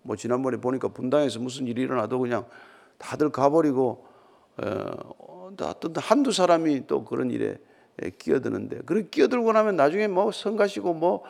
뭐 0.00 0.16
지난번에 0.16 0.56
보니까 0.56 0.88
분당에서 0.88 1.38
무슨 1.38 1.66
일이 1.66 1.82
일어나도 1.82 2.18
그냥 2.18 2.46
다들 2.96 3.30
가버리고 3.30 4.06
어, 4.56 5.50
어떤 5.60 5.92
한두 5.96 6.32
사람이 6.32 6.86
또 6.86 7.04
그런 7.04 7.30
일에 7.30 7.58
끼어드는데 8.18 8.80
그렇게 8.86 9.08
끼어들고 9.10 9.52
나면 9.52 9.76
나중에 9.76 10.08
뭐 10.08 10.32
성가시고 10.32 10.94
뭐 10.94 11.22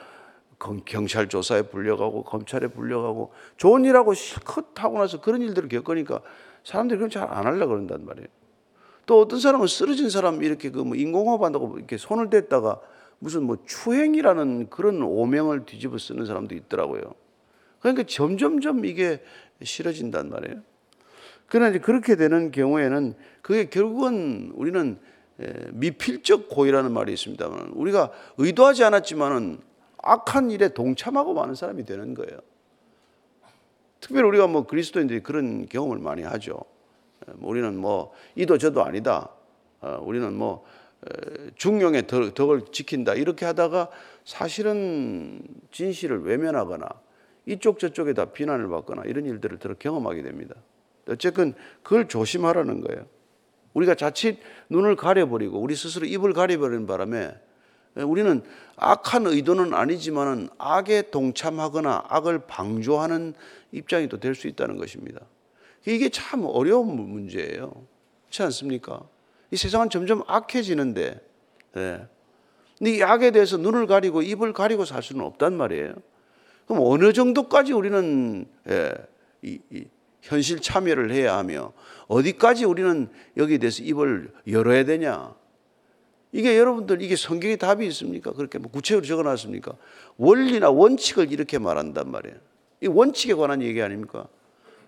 경찰 0.84 1.28
조사에 1.28 1.62
불려가고 1.62 2.22
검찰에 2.22 2.68
불려가고 2.68 3.32
좋은 3.56 3.84
일하고 3.84 4.14
실컷 4.14 4.66
하고 4.76 5.00
나서 5.00 5.20
그런 5.20 5.42
일들을 5.42 5.68
겪으니까 5.68 6.20
사람들이 6.62 6.98
그럼 6.98 7.10
잘안 7.10 7.46
하려 7.46 7.66
그런단 7.66 8.06
말이에요. 8.06 8.28
또 9.06 9.20
어떤 9.20 9.40
사람은 9.40 9.66
쓰러진 9.66 10.10
사람 10.10 10.42
이렇게 10.42 10.70
그 10.70 10.84
뭐 10.84 10.96
인공호흡 10.96 11.42
한다고 11.42 11.76
이렇게 11.76 11.96
손을 11.96 12.30
댔다가 12.30 12.80
무슨 13.18 13.44
뭐 13.44 13.56
추행이라는 13.66 14.70
그런 14.70 15.02
오명을 15.02 15.64
뒤집어 15.64 15.98
쓰는 15.98 16.26
사람도 16.26 16.54
있더라고요. 16.54 17.02
그러니까 17.80 18.04
점점점 18.04 18.84
이게 18.84 19.22
싫어진단 19.62 20.28
말이에요. 20.28 20.62
그러나 21.46 21.70
이제 21.70 21.78
그렇게 21.78 22.16
되는 22.16 22.50
경우에는 22.50 23.14
그게 23.42 23.68
결국은 23.68 24.52
우리는 24.54 24.98
미필적 25.72 26.48
고의라는 26.48 26.92
말이 26.92 27.12
있습니다만 27.12 27.70
우리가 27.74 28.10
의도하지 28.38 28.84
않았지만은 28.84 29.60
악한 29.98 30.50
일에 30.50 30.68
동참하고 30.68 31.34
많은 31.34 31.54
사람이 31.54 31.84
되는 31.84 32.14
거예요. 32.14 32.38
특별히 34.00 34.26
우리가 34.28 34.46
뭐 34.48 34.66
그리스도인들이 34.66 35.22
그런 35.22 35.66
경험을 35.66 35.98
많이 35.98 36.22
하죠. 36.22 36.60
뭐 37.36 37.50
우리는 37.50 37.76
뭐 37.76 38.12
이도 38.34 38.58
저도 38.58 38.84
아니다. 38.84 39.30
어, 39.80 39.98
우리는 40.02 40.32
뭐 40.34 40.64
중용의 41.56 42.06
덕을 42.06 42.62
지킨다. 42.72 43.14
이렇게 43.14 43.44
하다가 43.44 43.90
사실은 44.24 45.42
진실을 45.72 46.22
외면하거나 46.22 46.88
이쪽 47.46 47.80
저쪽에다 47.80 48.26
비난을 48.26 48.68
받거나 48.68 49.02
이런 49.06 49.26
일들을 49.26 49.58
들어 49.58 49.74
경험하게 49.74 50.22
됩니다. 50.22 50.54
어쨌든 51.08 51.54
그걸 51.82 52.06
조심하라는 52.06 52.80
거예요. 52.82 53.06
우리가 53.74 53.96
자칫 53.96 54.38
눈을 54.68 54.94
가려버리고 54.94 55.58
우리 55.58 55.74
스스로 55.74 56.06
입을 56.06 56.34
가려버리는 56.34 56.86
바람에 56.86 57.34
우리는 57.96 58.42
악한 58.76 59.26
의도는 59.26 59.74
아니지만은 59.74 60.48
악에 60.58 61.10
동참하거나 61.10 62.04
악을 62.08 62.46
방조하는 62.46 63.34
입장이 63.72 64.08
또 64.08 64.18
될 64.18 64.34
수 64.34 64.46
있다는 64.46 64.76
것입니다. 64.76 65.20
이게 65.86 66.08
참 66.08 66.44
어려운 66.44 66.94
문제예요. 66.96 67.72
그렇지 68.26 68.42
않습니까? 68.42 69.02
이 69.50 69.56
세상은 69.56 69.90
점점 69.90 70.22
악해지는데, 70.26 71.20
네. 71.74 72.06
근데 72.78 72.96
이 72.96 73.02
악에 73.02 73.30
대해서 73.30 73.56
눈을 73.56 73.86
가리고 73.86 74.22
입을 74.22 74.52
가리고 74.52 74.84
살 74.84 75.02
수는 75.02 75.24
없단 75.24 75.56
말이에요. 75.56 75.94
그럼 76.66 76.82
어느 76.84 77.12
정도까지 77.12 77.72
우리는 77.72 78.46
예, 78.68 78.92
이, 79.42 79.58
이 79.70 79.84
현실 80.22 80.60
참여를 80.60 81.12
해야 81.12 81.36
하며 81.36 81.72
어디까지 82.06 82.64
우리는 82.64 83.08
여기에 83.36 83.58
대해서 83.58 83.82
입을 83.82 84.32
열어야 84.48 84.84
되냐? 84.84 85.34
이게 86.32 86.56
여러분들 86.56 87.02
이게 87.02 87.14
성경에 87.14 87.56
답이 87.56 87.86
있습니까? 87.88 88.32
그렇게 88.32 88.58
뭐 88.58 88.70
구체적으로 88.70 89.06
적어놨습니까? 89.06 89.76
원리나 90.16 90.70
원칙을 90.70 91.30
이렇게 91.30 91.58
말한단 91.58 92.10
말이에요. 92.10 92.36
이 92.80 92.86
원칙에 92.86 93.34
관한 93.34 93.62
얘기 93.62 93.82
아닙니까? 93.82 94.28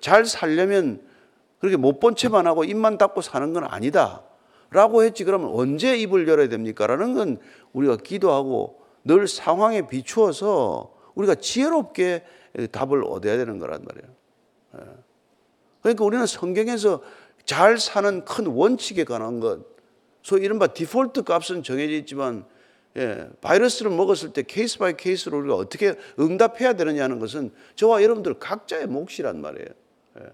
잘 0.05 0.27
살려면 0.27 1.01
그렇게 1.61 1.79
못 1.79 1.99
본 1.99 2.14
채만 2.14 2.47
하고 2.47 2.62
입만 2.62 2.99
닫고 2.99 3.23
사는 3.23 3.55
건 3.55 3.64
아니다. 3.64 4.23
라고 4.69 5.03
했지. 5.03 5.25
그러면 5.25 5.49
언제 5.55 5.97
입을 5.97 6.29
열어야 6.29 6.51
됩니까? 6.51 6.87
라는 6.87 7.14
건 7.14 7.38
우리가 7.73 7.97
기도하고 7.97 8.83
늘 9.05 9.27
상황에 9.27 9.87
비추어서 9.87 10.93
우리가 11.14 11.37
지혜롭게 11.37 12.23
답을 12.71 13.03
얻어야 13.07 13.38
되는 13.38 13.59
거란 13.59 13.83
말이에요. 13.83 14.14
예. 14.77 14.81
그러니까 15.81 16.05
우리는 16.05 16.27
성경에서 16.27 17.01
잘 17.47 17.79
사는 17.79 18.27
큰 18.27 18.47
원칙에 18.47 19.05
관한 19.05 19.40
것, 19.40 19.61
소위 20.23 20.45
이른바 20.45 20.67
디폴트 20.67 21.23
값은 21.23 21.62
정해져 21.62 21.95
있지만 21.95 22.45
예, 22.99 23.31
바이러스를 23.40 23.90
먹었을 23.90 24.35
때 24.35 24.43
case 24.42 24.79
by 24.79 24.98
case로 24.98 25.38
우리가 25.38 25.55
어떻게 25.55 25.95
응답해야 26.21 26.75
되느냐는 26.75 27.19
것은 27.21 27.53
저와 27.77 28.03
여러분들 28.03 28.35
각자의 28.35 28.87
몫이란 28.87 29.40
말이에요. 29.40 29.84
예. 30.20 30.27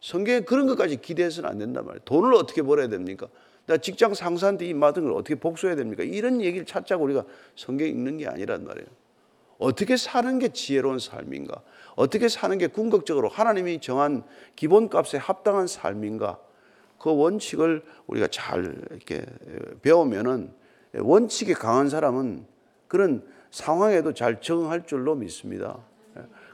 성경에 0.00 0.40
그런 0.40 0.66
것까지 0.66 1.00
기대해서는 1.00 1.48
안 1.48 1.58
된단 1.58 1.84
말이에요. 1.84 2.00
돈을 2.04 2.34
어떻게 2.34 2.62
벌어야 2.62 2.88
됩니까? 2.88 3.28
나 3.66 3.76
직장 3.76 4.14
상사한테 4.14 4.66
이 4.66 4.74
받은 4.74 5.04
걸 5.04 5.12
어떻게 5.12 5.34
복수해야 5.34 5.74
됩니까? 5.76 6.04
이런 6.04 6.40
얘기를 6.40 6.64
찾자고 6.64 7.04
우리가 7.04 7.24
성경 7.56 7.88
읽는 7.88 8.18
게 8.18 8.28
아니란 8.28 8.64
말이에요. 8.64 8.86
어떻게 9.58 9.96
사는 9.96 10.38
게 10.38 10.52
지혜로운 10.52 10.98
삶인가? 10.98 11.62
어떻게 11.96 12.28
사는 12.28 12.56
게 12.58 12.66
궁극적으로 12.66 13.28
하나님이 13.28 13.80
정한 13.80 14.22
기본값에 14.54 15.18
합당한 15.18 15.66
삶인가? 15.66 16.38
그 16.98 17.14
원칙을 17.14 17.82
우리가 18.06 18.28
잘 18.28 18.76
이렇게 18.90 19.24
배우면은 19.82 20.52
원칙이 20.94 21.54
강한 21.54 21.88
사람은 21.88 22.46
그런 22.86 23.26
상황에도 23.50 24.12
잘 24.12 24.40
적응할 24.40 24.86
줄로 24.86 25.14
믿습니다. 25.14 25.78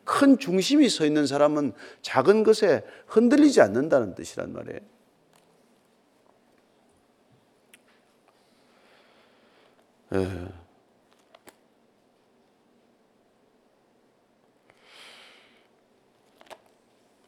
큰 0.04 0.38
중심이 0.38 0.88
서 0.88 1.06
있는 1.06 1.26
사람은 1.26 1.72
작은 2.02 2.42
것에 2.42 2.84
흔들리지 3.06 3.60
않는다는 3.60 4.14
뜻이란 4.14 4.52
말이에요. 4.52 4.80
예. 10.14 10.62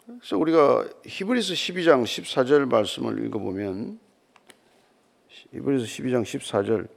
그래서 0.07 0.39
우리가 0.39 0.89
히브리서 1.05 1.55
12장 1.55 2.03
14절 2.03 2.69
말씀을 2.69 3.25
읽어보면 3.27 3.99
히브리서 5.29 5.85
12장 5.85 6.23
14절 6.23 6.89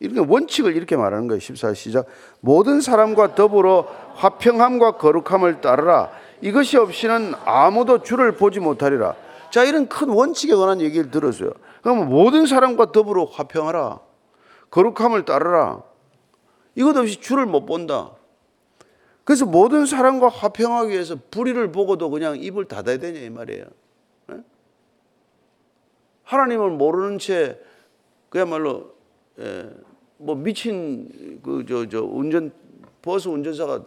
이렇게 0.00 0.20
원칙을 0.20 0.76
이렇게 0.76 0.96
말하는 0.96 1.26
거예요. 1.26 1.40
14 1.40 1.74
시작. 1.74 2.06
모든 2.40 2.80
사람과 2.80 3.34
더불어 3.34 3.88
화평함과 4.14 4.96
거룩함을 4.96 5.60
따르라. 5.60 6.10
이것이 6.40 6.76
없이는 6.76 7.34
아무도 7.44 8.02
주를 8.02 8.32
보지 8.32 8.60
못하리라. 8.60 9.16
자, 9.50 9.64
이런 9.64 9.88
큰 9.88 10.08
원칙에 10.08 10.54
관한 10.54 10.80
얘기를 10.80 11.10
들었어요. 11.10 11.50
그러면 11.82 12.08
모든 12.08 12.46
사람과 12.46 12.92
더불어 12.92 13.24
화평하라. 13.24 13.98
거룩함을 14.70 15.24
따르라. 15.24 15.82
이것 16.74 16.96
없이 16.96 17.20
주를 17.20 17.46
못 17.46 17.66
본다. 17.66 18.12
그래서 19.24 19.44
모든 19.46 19.84
사람과 19.84 20.28
화평하기 20.28 20.92
위해서 20.92 21.16
불의를 21.30 21.72
보고도 21.72 22.08
그냥 22.10 22.36
입을 22.38 22.66
닫아야 22.66 22.98
되냐 22.98 23.20
이 23.20 23.30
말이에요. 23.30 23.64
하나님을 26.22 26.70
모르는 26.70 27.18
채 27.18 27.58
그야말로 28.28 28.90
예, 28.90 28.97
뭐 30.18 30.34
미친 30.34 31.40
그 31.42 31.64
저 31.64 31.86
저 31.88 32.02
운전 32.02 32.52
버스 33.02 33.28
운전사가 33.28 33.84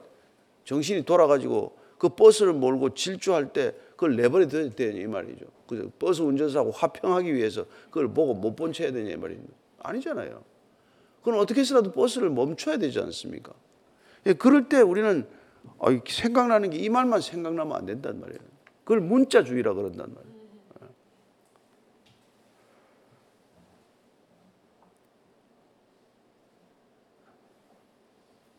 정신이 0.63 1.03
돌아가지고 1.03 1.75
그 1.97 2.09
버스를 2.09 2.53
몰고 2.53 2.93
질주할 2.93 3.51
때 3.53 3.75
그걸 3.91 4.15
내버려 4.15 4.47
둬야 4.47 4.69
되냐 4.69 4.99
이 4.99 5.07
말이죠. 5.07 5.45
그 5.67 5.91
버스 5.99 6.21
운전사하고 6.21 6.71
화평하기 6.71 7.33
위해서 7.33 7.65
그걸 7.89 8.13
보고 8.13 8.33
못 8.33 8.55
본 8.55 8.71
채 8.73 8.85
해야 8.85 8.91
되냐 8.91 9.11
이 9.11 9.17
말입니다. 9.17 9.53
아니잖아요. 9.79 10.43
그건 11.19 11.39
어떻게 11.39 11.61
해서라도 11.61 11.91
버스를 11.91 12.29
멈춰야 12.29 12.77
되지 12.77 12.99
않습니까? 12.99 13.53
예, 14.25 14.33
그럴 14.33 14.69
때 14.69 14.81
우리는 14.81 15.27
생각나는 16.07 16.69
게 16.71 16.77
이 16.79 16.89
말만 16.89 17.21
생각나면 17.21 17.75
안 17.75 17.85
된단 17.85 18.19
말이에요. 18.19 18.39
그걸 18.83 19.01
문자주의라 19.01 19.73
그런단 19.73 20.13
말이에요. 20.13 20.30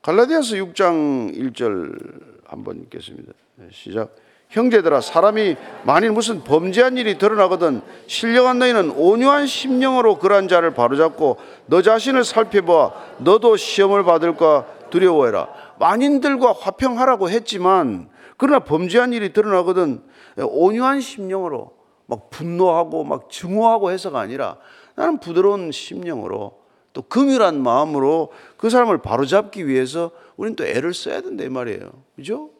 갈라디아서 0.03 0.57
6장 0.57 1.33
1절 1.33 2.43
한번 2.45 2.81
읽겠습니다. 2.83 3.33
네, 3.55 3.69
시작. 3.71 4.17
형제들아 4.49 5.01
사람이 5.01 5.57
만일 5.85 6.11
무슨 6.11 6.43
범죄한 6.43 6.99
일이 6.99 7.17
드러나거든 7.17 7.81
신령한 8.09 8.59
너희는 8.59 8.91
온유한 8.91 9.47
심령으로 9.47 10.19
그러한 10.19 10.49
자를 10.49 10.75
바로잡고 10.75 11.39
너 11.67 11.81
자신을 11.83 12.25
살펴봐 12.25 12.93
너도 13.19 13.57
시험을 13.57 14.03
받을까 14.03 14.67
두려워해라. 14.91 15.49
만인들과 15.79 16.53
화평하라고 16.53 17.31
했지만 17.31 18.11
그러나 18.37 18.59
범죄한 18.59 19.13
일이 19.13 19.33
드러나거든 19.33 20.03
온유한 20.37 21.01
심령으로 21.01 21.73
막 22.07 22.29
분노하고 22.29 23.05
막 23.05 23.31
증오하고 23.31 23.93
해서가 23.93 24.19
아니라 24.19 24.59
나는 24.97 25.19
부드러운 25.19 25.71
심령으로 25.71 26.62
또 26.93 27.03
긍휼한 27.03 27.63
마음으로 27.63 28.33
그 28.57 28.71
사람을 28.71 28.99
바로잡기 28.99 29.67
위해서 29.67 30.11
우리는 30.37 30.57
또 30.57 30.65
애를 30.65 30.95
써야 30.95 31.21
된다 31.21 31.45
이 31.45 31.49
말이에요. 31.49 31.91
그죠? 32.17 32.51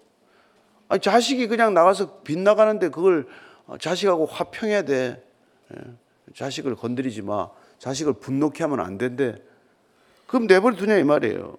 아니, 0.89 1.01
자식이 1.01 1.49
그냥 1.49 1.75
나가서 1.75 2.21
빗나가는데 2.23 2.91
그걸 2.91 3.27
자식하고 3.81 4.27
화평해야 4.27 4.83
돼. 4.83 5.25
예. 5.75 5.81
자식을 6.35 6.77
건드리지 6.77 7.23
마. 7.23 7.51
자식을 7.79 8.15
분노케 8.15 8.63
하면 8.65 8.81
안 8.81 8.99
된대. 8.99 9.43
그럼 10.27 10.47
내버려 10.47 10.77
두냐 10.77 10.97
이 10.97 11.05
말이에요. 11.05 11.57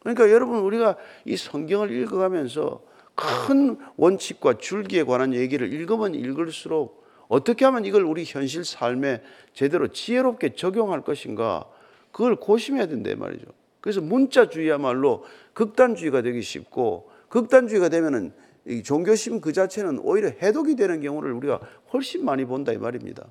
그러니까 0.00 0.30
여러분 0.30 0.60
우리가 0.60 0.96
이 1.24 1.36
성경을 1.36 1.90
읽어가면서 1.90 2.82
큰 3.14 3.78
원칙과 3.96 4.58
줄기에 4.58 5.04
관한 5.04 5.34
얘기를 5.34 5.70
읽으면 5.72 6.14
읽을수록 6.14 6.99
어떻게 7.30 7.64
하면 7.64 7.84
이걸 7.84 8.02
우리 8.02 8.24
현실 8.26 8.64
삶에 8.64 9.22
제대로 9.54 9.86
지혜롭게 9.86 10.56
적용할 10.56 11.02
것인가 11.02 11.64
그걸 12.10 12.34
고심해야 12.34 12.88
된다 12.88 13.08
말이죠. 13.16 13.46
그래서 13.80 14.00
문자주의야말로 14.00 15.24
극단주의가 15.52 16.22
되기 16.22 16.42
쉽고 16.42 17.08
극단주의가 17.28 17.88
되면은 17.88 18.32
이 18.66 18.82
종교심 18.82 19.40
그 19.40 19.52
자체는 19.52 20.00
오히려 20.00 20.28
해독이 20.42 20.74
되는 20.74 21.00
경우를 21.00 21.32
우리가 21.34 21.60
훨씬 21.92 22.24
많이 22.24 22.44
본다 22.44 22.72
이 22.72 22.78
말입니다. 22.78 23.24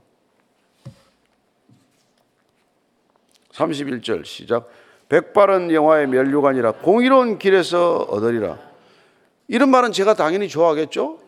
31절 3.52 4.24
시작. 4.24 4.70
백발은 5.10 5.74
영화의 5.74 6.08
면류관이라 6.08 6.72
공의로운 6.84 7.38
길에서 7.38 7.98
얻으리라. 7.98 8.58
이런 9.50 9.70
말은 9.70 9.92
제가 9.92 10.14
당연히 10.14 10.48
좋아하겠죠? 10.48 11.20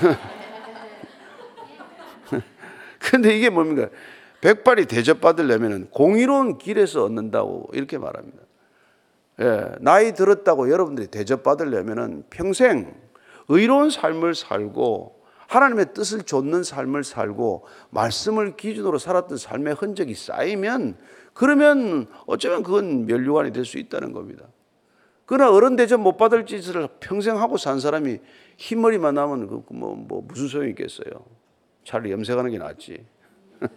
근데 3.10 3.36
이게 3.36 3.50
뭡니까? 3.50 3.88
백발이 4.40 4.86
대접받으려면 4.86 5.88
공의로운 5.90 6.58
길에서 6.58 7.04
얻는다고 7.04 7.70
이렇게 7.72 7.98
말합니다. 7.98 8.38
예, 9.40 9.72
나이 9.80 10.14
들었다고 10.14 10.70
여러분들이 10.70 11.08
대접받으려면 11.08 12.24
평생 12.30 12.94
의로운 13.48 13.90
삶을 13.90 14.34
살고 14.34 15.20
하나님의 15.48 15.92
뜻을 15.94 16.22
좇는 16.22 16.62
삶을 16.62 17.02
살고 17.02 17.66
말씀을 17.90 18.56
기준으로 18.56 18.98
살았던 18.98 19.36
삶의 19.38 19.74
흔적이 19.74 20.14
쌓이면 20.14 20.96
그러면 21.32 22.06
어쩌면 22.26 22.62
그건 22.62 23.06
멸류관이 23.06 23.52
될 23.52 23.64
수 23.64 23.78
있다는 23.78 24.12
겁니다. 24.12 24.46
그러나 25.26 25.50
어른 25.50 25.76
대접 25.76 26.00
못 26.00 26.16
받을 26.16 26.46
짓을 26.46 26.88
평생 27.00 27.40
하고 27.40 27.56
산 27.56 27.80
사람이 27.80 28.18
흰머리만 28.56 29.14
나면 29.14 29.48
그 29.48 29.62
뭐, 29.72 29.94
뭐 29.94 30.22
무슨 30.26 30.48
소용이 30.48 30.70
있겠어요. 30.70 31.24
차라리 31.84 32.12
염색하는 32.12 32.50
게 32.50 32.58
낫지. 32.58 33.04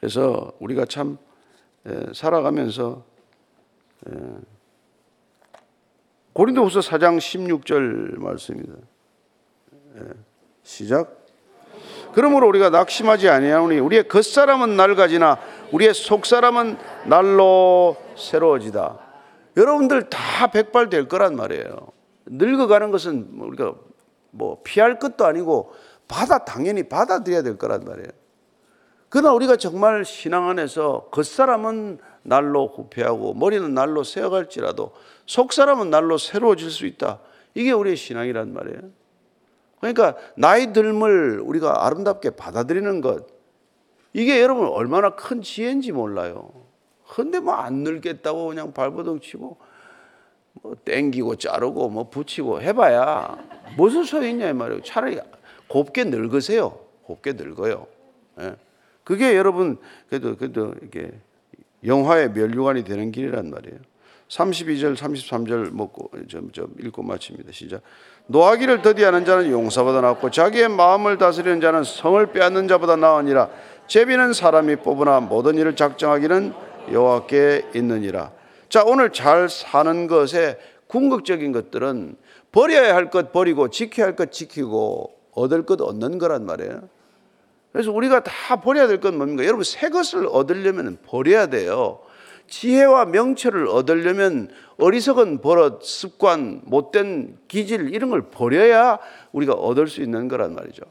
그래서 0.00 0.52
우리가 0.60 0.84
참 0.84 1.18
살아가면서 2.12 3.04
고린도후서 6.32 6.80
4장 6.80 7.18
16절 7.18 8.18
말씀입니다. 8.18 8.74
시작. 10.62 11.26
그러므로 12.12 12.48
우리가 12.48 12.70
낙심하지 12.70 13.28
아니하노니 13.28 13.78
우리의 13.78 14.08
겉사람은 14.08 14.76
낡아지나 14.76 15.38
우리의 15.72 15.94
속사람은 15.94 16.78
날로 17.06 17.96
새로워지다. 18.16 18.98
여러분들 19.56 20.08
다 20.08 20.48
백발 20.48 20.88
될 20.88 21.08
거란 21.08 21.36
말이에요. 21.36 21.88
늙어가는 22.26 22.90
것은 22.90 23.28
우리가 23.38 23.74
뭐 24.30 24.60
피할 24.62 24.98
것도 24.98 25.24
아니고 25.24 25.72
받아 26.06 26.44
당연히 26.44 26.82
받아들여야 26.88 27.42
될 27.42 27.58
거란 27.58 27.84
말이에요. 27.84 28.08
그러나 29.10 29.32
우리가 29.32 29.56
정말 29.56 30.04
신앙 30.04 30.48
안에서 30.48 31.08
겉사람은 31.10 31.98
날로 32.22 32.66
후패하고 32.68 33.34
머리는 33.34 33.72
날로 33.72 34.04
새어갈지라도 34.04 34.92
속사람은 35.26 35.90
날로 35.90 36.18
새로워질 36.18 36.70
수 36.70 36.86
있다. 36.86 37.20
이게 37.54 37.72
우리의 37.72 37.96
신앙이란 37.96 38.52
말이에요. 38.52 38.80
그러니까 39.80 40.16
나이 40.36 40.72
들을 40.72 40.92
우리가 41.40 41.86
아름답게 41.86 42.30
받아들이는 42.30 43.00
것 43.00 43.26
이게 44.12 44.42
여러분 44.42 44.66
얼마나 44.68 45.14
큰 45.14 45.40
지혜인지 45.40 45.92
몰라요. 45.92 46.50
근데 47.08 47.40
뭐 47.40 47.54
안 47.54 47.84
늙겠다고 47.84 48.48
그냥 48.48 48.72
발버둥 48.72 49.20
치고 49.20 49.56
뭐 50.54 50.74
땡기고 50.84 51.36
자르고 51.36 51.88
뭐 51.88 52.08
붙이고 52.08 52.60
해봐야 52.60 53.36
무슨 53.76 54.04
소용이 54.04 54.30
있냐 54.30 54.48
이 54.48 54.52
말이에요. 54.52 54.82
차라리 54.82 55.18
곱게 55.68 56.04
늙으세요. 56.04 56.78
곱게 57.04 57.34
늙어요. 57.34 57.86
예. 58.40 58.54
그게 59.04 59.36
여러분 59.36 59.78
그래도 60.08 60.36
그래도 60.36 60.74
이게 60.82 61.10
영화의 61.84 62.32
멸류관이 62.32 62.84
되는 62.84 63.12
길이란 63.12 63.50
말이에요. 63.50 63.78
32절, 64.28 64.94
33절 64.94 65.72
먹고 65.72 66.10
좀, 66.28 66.50
좀 66.52 66.74
읽고 66.78 67.02
마칩니다. 67.02 67.50
시작. 67.52 67.80
노하기를 68.26 68.82
더디하는 68.82 69.24
자는 69.24 69.50
용사보다 69.50 70.02
낫고 70.02 70.30
자기의 70.30 70.68
마음을 70.68 71.16
다스리는 71.16 71.60
자는 71.60 71.82
성을 71.82 72.24
빼앗는 72.32 72.68
자보다 72.68 72.96
나으니라. 72.96 73.48
제비는 73.86 74.34
사람이 74.34 74.76
뽑으나 74.76 75.20
모든 75.20 75.56
일을 75.56 75.76
작정하기는 75.76 76.52
여호와께 76.92 77.70
있느니라. 77.74 78.32
자, 78.68 78.82
오늘 78.84 79.12
잘 79.12 79.48
사는 79.48 80.06
것에 80.06 80.58
궁극적인 80.88 81.52
것들은 81.52 82.16
버려야 82.52 82.94
할 82.94 83.10
것 83.10 83.32
버리고 83.32 83.68
지켜야 83.68 84.06
할 84.06 84.16
것 84.16 84.32
지키고 84.32 85.14
얻을 85.32 85.64
것 85.64 85.80
얻는 85.80 86.18
거란 86.18 86.44
말이에요. 86.46 86.88
그래서 87.72 87.92
우리가 87.92 88.22
다 88.24 88.60
버려야 88.60 88.86
될 88.88 89.00
건 89.00 89.16
뭡니까? 89.18 89.44
여러분 89.44 89.64
새 89.64 89.88
것을 89.90 90.26
얻으려면 90.26 90.98
버려야 91.06 91.46
돼요. 91.46 92.00
지혜와 92.48 93.04
명철을 93.06 93.68
얻으려면 93.68 94.48
어리석은 94.78 95.42
버릇, 95.42 95.82
습관, 95.84 96.62
못된 96.64 97.36
기질 97.46 97.94
이런 97.94 98.08
걸 98.08 98.22
버려야 98.30 98.98
우리가 99.32 99.52
얻을 99.52 99.86
수 99.86 100.00
있는 100.00 100.28
거란 100.28 100.54
말이죠. 100.54 100.82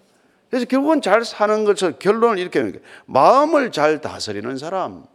그래서 0.50 0.66
결국은 0.68 1.02
잘 1.02 1.26
사는 1.26 1.66
것을 1.66 1.94
결론을 1.98 2.38
이렇게 2.38 2.60
합니다. 2.60 2.80
마음을 3.08 3.72
잘 3.72 4.00
다스리는 4.02 4.56
사람, 4.58 5.06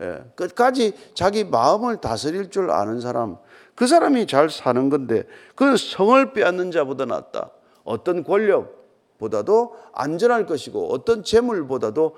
예, 0.00 0.24
끝까지 0.34 0.94
자기 1.14 1.44
마음을 1.44 1.98
다스릴 2.00 2.50
줄 2.50 2.70
아는 2.70 3.00
사람, 3.00 3.36
그 3.74 3.86
사람이 3.86 4.26
잘 4.26 4.50
사는 4.50 4.88
건데 4.88 5.24
그건 5.54 5.76
성을 5.76 6.32
빼앗는 6.32 6.70
자보다 6.70 7.04
낫다. 7.04 7.50
어떤 7.84 8.24
권력보다도 8.24 9.76
안전할 9.92 10.46
것이고 10.46 10.92
어떤 10.92 11.24
재물보다도 11.24 12.16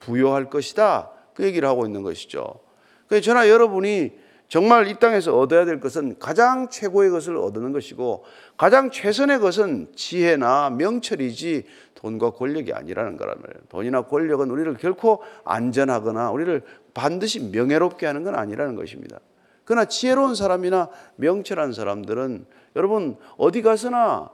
부여할 0.00 0.50
것이다. 0.50 1.10
그 1.34 1.44
얘기를 1.44 1.68
하고 1.68 1.86
있는 1.86 2.02
것이죠. 2.02 2.60
그래서 3.08 3.24
저나 3.24 3.48
여러분이 3.48 4.23
정말 4.48 4.86
이 4.86 4.98
땅에서 4.98 5.38
얻어야 5.38 5.64
될 5.64 5.80
것은 5.80 6.18
가장 6.18 6.68
최고의 6.68 7.10
것을 7.10 7.36
얻는 7.36 7.72
것이고 7.72 8.24
가장 8.56 8.90
최선의 8.90 9.40
것은 9.40 9.88
지혜나 9.96 10.70
명철이지 10.70 11.64
돈과 11.94 12.30
권력이 12.30 12.72
아니라는 12.72 13.16
거란 13.16 13.36
말이에요. 13.40 13.62
돈이나 13.68 14.02
권력은 14.02 14.50
우리를 14.50 14.74
결코 14.74 15.22
안전하거나 15.44 16.30
우리를 16.30 16.62
반드시 16.92 17.40
명예롭게 17.50 18.06
하는 18.06 18.22
건 18.22 18.34
아니라는 18.34 18.76
것입니다. 18.76 19.18
그러나 19.64 19.86
지혜로운 19.86 20.34
사람이나 20.34 20.90
명철한 21.16 21.72
사람들은 21.72 22.44
여러분 22.76 23.16
어디 23.38 23.62
가서나 23.62 24.30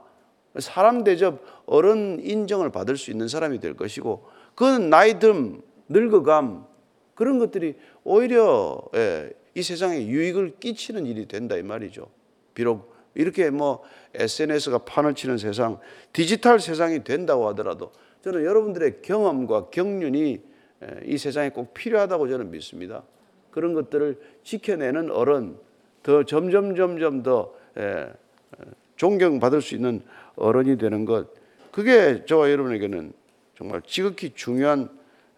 사람 0.59 1.03
대접 1.05 1.39
어른 1.65 2.19
인정을 2.21 2.71
받을 2.71 2.97
수 2.97 3.09
있는 3.11 3.29
사람이 3.29 3.59
될 3.59 3.75
것이고 3.75 4.25
그건 4.55 4.89
나이 4.89 5.17
듦 5.19 5.61
늙어감 5.87 6.65
그런 7.15 7.39
것들이 7.39 7.75
오히려 8.03 8.81
예, 8.95 9.31
이 9.53 9.63
세상에 9.63 10.05
유익을 10.05 10.55
끼치는 10.59 11.05
일이 11.05 11.27
된다 11.27 11.57
이 11.57 11.63
말이죠. 11.63 12.09
비록 12.53 12.93
이렇게 13.15 13.49
뭐 13.49 13.83
SNS가 14.13 14.79
판을 14.79 15.15
치는 15.15 15.37
세상, 15.37 15.79
디지털 16.13 16.59
세상이 16.59 17.03
된다고 17.03 17.47
하더라도 17.49 17.91
저는 18.23 18.45
여러분들의 18.45 19.01
경험과 19.01 19.69
경륜이 19.69 20.41
예, 20.83 20.99
이 21.05 21.17
세상에 21.17 21.49
꼭 21.49 21.73
필요하다고 21.73 22.27
저는 22.27 22.51
믿습니다. 22.51 23.03
그런 23.51 23.73
것들을 23.73 24.19
지켜내는 24.43 25.11
어른, 25.11 25.57
더 26.03 26.23
점점 26.23 26.75
점점 26.75 27.21
더 27.21 27.53
예, 27.77 28.11
존경받을 28.95 29.61
수 29.61 29.75
있는 29.75 30.01
어른이 30.35 30.77
되는 30.77 31.05
것, 31.05 31.27
그게 31.71 32.25
저와 32.25 32.51
여러분에게는 32.51 33.13
정말 33.57 33.81
지극히 33.85 34.31
중요한 34.33 34.89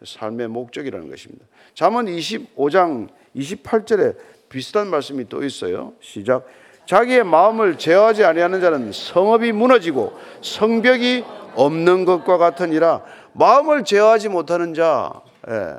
삶의 0.04 0.47
목적이라는 0.49 1.10
것입니다. 1.10 1.45
잠언 1.73 2.06
25장 2.06 3.10
28절에 3.35 4.15
비슷한 4.49 4.89
말씀이 4.89 5.27
또 5.29 5.43
있어요. 5.43 5.93
시작. 5.99 6.45
자기의 6.85 7.23
마음을 7.23 7.77
제어하지 7.77 8.23
아니하는 8.23 8.61
자는 8.61 8.91
성읍이 8.91 9.53
무너지고 9.53 10.13
성벽이 10.41 11.23
없는 11.55 12.05
것과 12.05 12.37
같으니라. 12.37 13.03
마음을 13.33 13.83
제어하지 13.83 14.29
못하는 14.29 14.73
자, 14.73 15.21
예. 15.49 15.75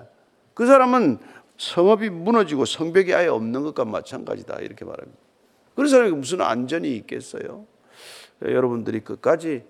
그 0.54 0.66
사람은 0.66 1.18
성읍이 1.58 2.10
무너지고 2.10 2.64
성벽이 2.64 3.14
아예 3.14 3.28
없는 3.28 3.62
것과 3.62 3.84
마찬가지다 3.84 4.60
이렇게 4.60 4.84
말합니다. 4.84 5.18
그런 5.74 5.88
사람에게 5.88 6.16
무슨 6.16 6.40
안전이 6.40 6.96
있겠어요? 6.96 7.66
여러분들이 8.42 9.00
끝까지 9.00 9.64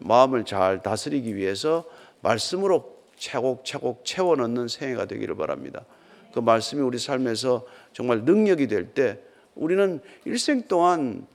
마음을 0.00 0.44
잘 0.44 0.82
다스리기 0.82 1.36
위해서 1.36 1.84
말씀으로 2.20 3.02
차곡차곡 3.16 4.04
채워 4.04 4.36
넣는 4.36 4.68
생애가 4.68 5.06
되기를 5.06 5.36
바랍니다. 5.36 5.84
그 6.32 6.40
말씀이 6.40 6.80
우리 6.82 6.98
삶에서 6.98 7.64
정말 7.92 8.22
능력이 8.24 8.66
될 8.66 8.94
때 8.94 9.18
우리는 9.54 10.00
일생 10.24 10.62
동안 10.62 11.26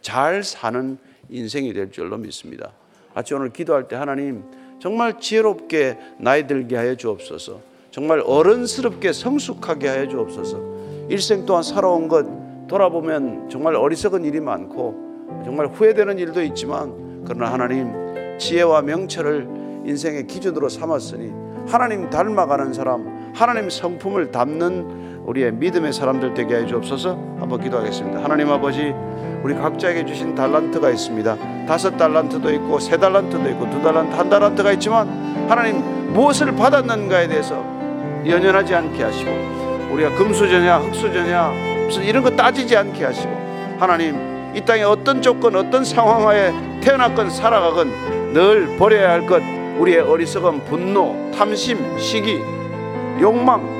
잘 0.00 0.42
사는 0.42 0.98
인생이 1.28 1.72
될 1.74 1.90
줄로 1.90 2.16
믿습니다. 2.16 2.72
아침 3.14 3.36
오늘 3.36 3.52
기도할 3.52 3.88
때 3.88 3.96
하나님 3.96 4.44
정말 4.80 5.20
지혜롭게 5.20 5.98
나이 6.18 6.46
들게 6.46 6.76
하여 6.76 6.94
주옵소서. 6.94 7.60
정말 7.90 8.22
어른스럽게 8.24 9.12
성숙하게 9.12 9.88
하여 9.88 10.08
주옵소서. 10.08 11.08
일생 11.10 11.44
동안 11.44 11.62
살아온 11.62 12.08
것 12.08 12.26
돌아보면 12.68 13.48
정말 13.50 13.74
어리석은 13.74 14.24
일이 14.24 14.40
많고 14.40 15.42
정말 15.44 15.66
후회되는 15.66 16.18
일도 16.18 16.42
있지만 16.44 17.24
그러나 17.26 17.52
하나님 17.52 17.92
지혜와 18.38 18.82
명철을 18.82 19.82
인생의 19.86 20.26
기준으로 20.26 20.68
삼았으니 20.68 21.47
하나님 21.68 22.08
닮아가는 22.08 22.72
사람, 22.72 23.32
하나님 23.34 23.68
성품을 23.68 24.30
담는 24.30 25.22
우리의 25.26 25.52
믿음의 25.52 25.92
사람들 25.92 26.32
되게 26.34 26.56
해 26.56 26.66
주옵소서. 26.66 27.10
한번 27.38 27.60
기도하겠습니다. 27.60 28.22
하나님 28.24 28.50
아버지, 28.50 28.94
우리 29.42 29.54
각자에게 29.54 30.06
주신 30.06 30.34
달란트가 30.34 30.88
있습니다. 30.90 31.66
다섯 31.66 31.96
달란트도 31.96 32.50
있고 32.54 32.78
세 32.78 32.96
달란트도 32.96 33.48
있고 33.50 33.68
두 33.70 33.82
달란트, 33.82 34.16
한 34.16 34.30
달란트가 34.30 34.72
있지만 34.72 35.06
하나님 35.48 36.12
무엇을 36.14 36.56
받았는가에 36.56 37.28
대해서 37.28 37.62
연연하지 38.26 38.74
않게 38.74 39.02
하시고 39.02 39.30
우리가 39.92 40.14
금수저냐 40.16 40.78
흑수저냐 40.78 41.52
무슨 41.84 42.02
이런 42.02 42.22
거 42.22 42.30
따지지 42.30 42.76
않게 42.76 43.04
하시고 43.04 43.30
하나님 43.78 44.16
이 44.54 44.60
땅에 44.62 44.82
어떤 44.82 45.22
조건 45.22 45.54
어떤 45.56 45.84
상황하에 45.84 46.80
태어났건 46.80 47.30
살아가건 47.30 48.32
늘 48.32 48.76
버려야 48.78 49.10
할 49.12 49.26
것 49.26 49.42
우리의 49.78 50.00
어리석은 50.00 50.64
분노, 50.64 51.30
탐심, 51.36 51.98
시기, 51.98 52.40
욕망 53.20 53.78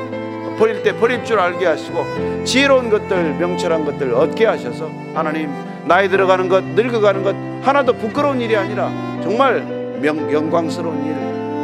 버릴 0.59 0.83
때 0.83 0.97
버릴 0.97 1.25
줄 1.25 1.39
알게 1.39 1.67
하시고 1.67 2.45
지혜로운 2.45 2.91
것들, 2.91 3.35
명철한 3.35 3.85
것들 3.85 4.13
얻게 4.15 4.47
하셔서 4.47 4.91
하나님 5.15 5.51
나이 5.87 6.09
들어가는 6.09 6.49
것, 6.49 6.65
늙어가는 6.65 7.23
것 7.23 7.37
하나도 7.67 7.95
부끄러운 7.95 8.41
일이 8.41 8.57
아니라 8.57 8.91
정말 9.23 9.61
명, 10.01 10.33
영광스러운 10.33 11.05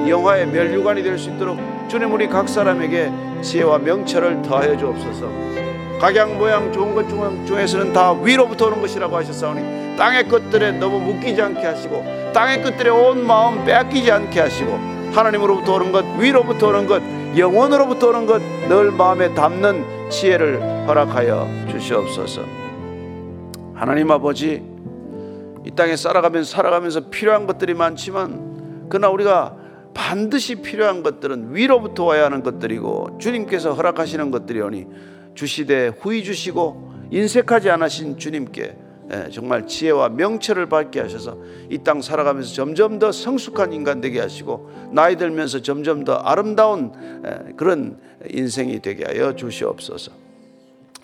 일, 0.04 0.10
영화의 0.10 0.46
멸류관이 0.46 1.02
될 1.02 1.18
수 1.18 1.30
있도록 1.30 1.58
주님 1.88 2.12
우리 2.12 2.28
각 2.28 2.48
사람에게 2.48 3.10
지혜와 3.42 3.78
명철을 3.78 4.42
더하여 4.42 4.76
주옵소서. 4.76 5.63
각양 6.04 6.36
모양 6.36 6.70
좋은 6.70 6.94
것 6.94 7.08
중에서는 7.46 7.94
다 7.94 8.12
위로부터 8.12 8.66
오는 8.66 8.82
것이라고 8.82 9.16
하셨사오니 9.16 9.96
땅의 9.96 10.28
것들에 10.28 10.72
너무 10.72 11.00
묶이지 11.00 11.40
않게 11.40 11.60
하시고 11.60 12.04
땅의 12.34 12.62
것들에 12.62 12.90
온 12.90 13.26
마음 13.26 13.64
빼앗기지 13.64 14.12
않게 14.12 14.38
하시고 14.38 14.70
하나님으로부터 15.14 15.76
오는 15.76 15.92
것 15.92 16.04
위로부터 16.18 16.68
오는 16.68 16.86
것 16.86 17.02
영원으로부터 17.38 18.08
오는 18.10 18.26
것 18.26 18.42
늘 18.68 18.90
마음에 18.90 19.32
담는 19.32 20.10
지혜를 20.10 20.86
허락하여 20.86 21.48
주시옵소서. 21.70 22.42
하나님 23.72 24.10
아버지 24.10 24.62
이 25.64 25.70
땅에 25.70 25.96
살아가면서 25.96 26.50
살아가면서 26.50 27.08
필요한 27.08 27.46
것들이 27.46 27.72
많지만 27.72 28.88
그러나 28.90 29.08
우리가 29.08 29.56
반드시 29.94 30.56
필요한 30.56 31.02
것들은 31.02 31.54
위로부터 31.54 32.04
와야 32.04 32.26
하는 32.26 32.42
것들이고 32.42 33.16
주님께서 33.18 33.72
허락하시는 33.72 34.30
것들이오니 34.30 35.14
주시되 35.34 35.88
후히 36.00 36.22
주시고 36.24 36.94
인색하지 37.10 37.70
않으신 37.70 38.18
주님께 38.18 38.76
예, 39.12 39.28
정말 39.30 39.66
지혜와 39.66 40.08
명철을 40.08 40.70
받게 40.70 41.00
하셔서 41.00 41.36
이 41.70 41.78
땅 41.84 42.00
살아가면서 42.00 42.54
점점 42.54 42.98
더 42.98 43.12
성숙한 43.12 43.74
인간 43.74 44.00
되게 44.00 44.18
하시고 44.18 44.90
나이 44.92 45.16
들면서 45.16 45.60
점점 45.60 46.04
더 46.04 46.14
아름다운 46.14 46.92
예, 47.26 47.52
그런 47.56 48.00
인생이 48.30 48.80
되게 48.80 49.04
하여 49.04 49.36
주시옵소서. 49.36 50.12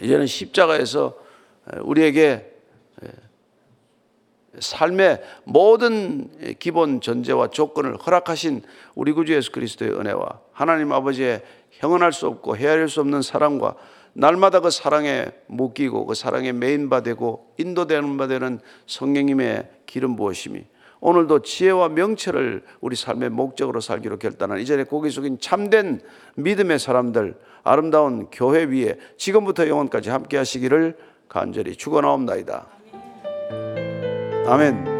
이제는 0.00 0.26
십자가에서 0.26 1.14
예, 1.74 1.80
우리에게 1.80 2.46
삶의 4.58 5.22
모든 5.44 6.28
기본 6.58 7.00
전제와 7.00 7.48
조건을 7.50 7.96
허락하신 7.98 8.62
우리 8.94 9.12
구주 9.12 9.32
예수 9.34 9.52
그리스도의 9.52 9.92
은혜와 9.92 10.40
하나님 10.52 10.92
아버지의 10.92 11.42
형언할 11.70 12.12
수 12.12 12.26
없고 12.26 12.56
헤아릴 12.56 12.88
수 12.88 13.00
없는 13.00 13.22
사랑과 13.22 13.76
날마다 14.12 14.60
그 14.60 14.70
사랑에 14.70 15.26
묶이고 15.46 16.06
그 16.06 16.14
사랑에 16.14 16.52
메인 16.52 16.88
바 16.88 17.02
되고 17.02 17.52
인도되는 17.58 18.16
바 18.16 18.26
되는 18.26 18.60
성령님의 18.86 19.68
기름 19.86 20.16
부으심이 20.16 20.64
오늘도 21.00 21.42
지혜와 21.42 21.88
명철을 21.90 22.62
우리 22.80 22.94
삶의 22.94 23.30
목적으로 23.30 23.80
살기로 23.80 24.18
결단한 24.18 24.60
이전에 24.60 24.84
고개 24.84 25.08
숙인 25.08 25.38
참된 25.40 26.00
믿음의 26.36 26.78
사람들 26.78 27.38
아름다운 27.62 28.26
교회 28.30 28.64
위에 28.64 28.98
지금부터 29.16 29.68
영원까지 29.68 30.10
함께 30.10 30.36
하시기를 30.36 30.96
간절히 31.28 31.76
축원하옵나이다. 31.76 32.66
아멘. 34.46 34.99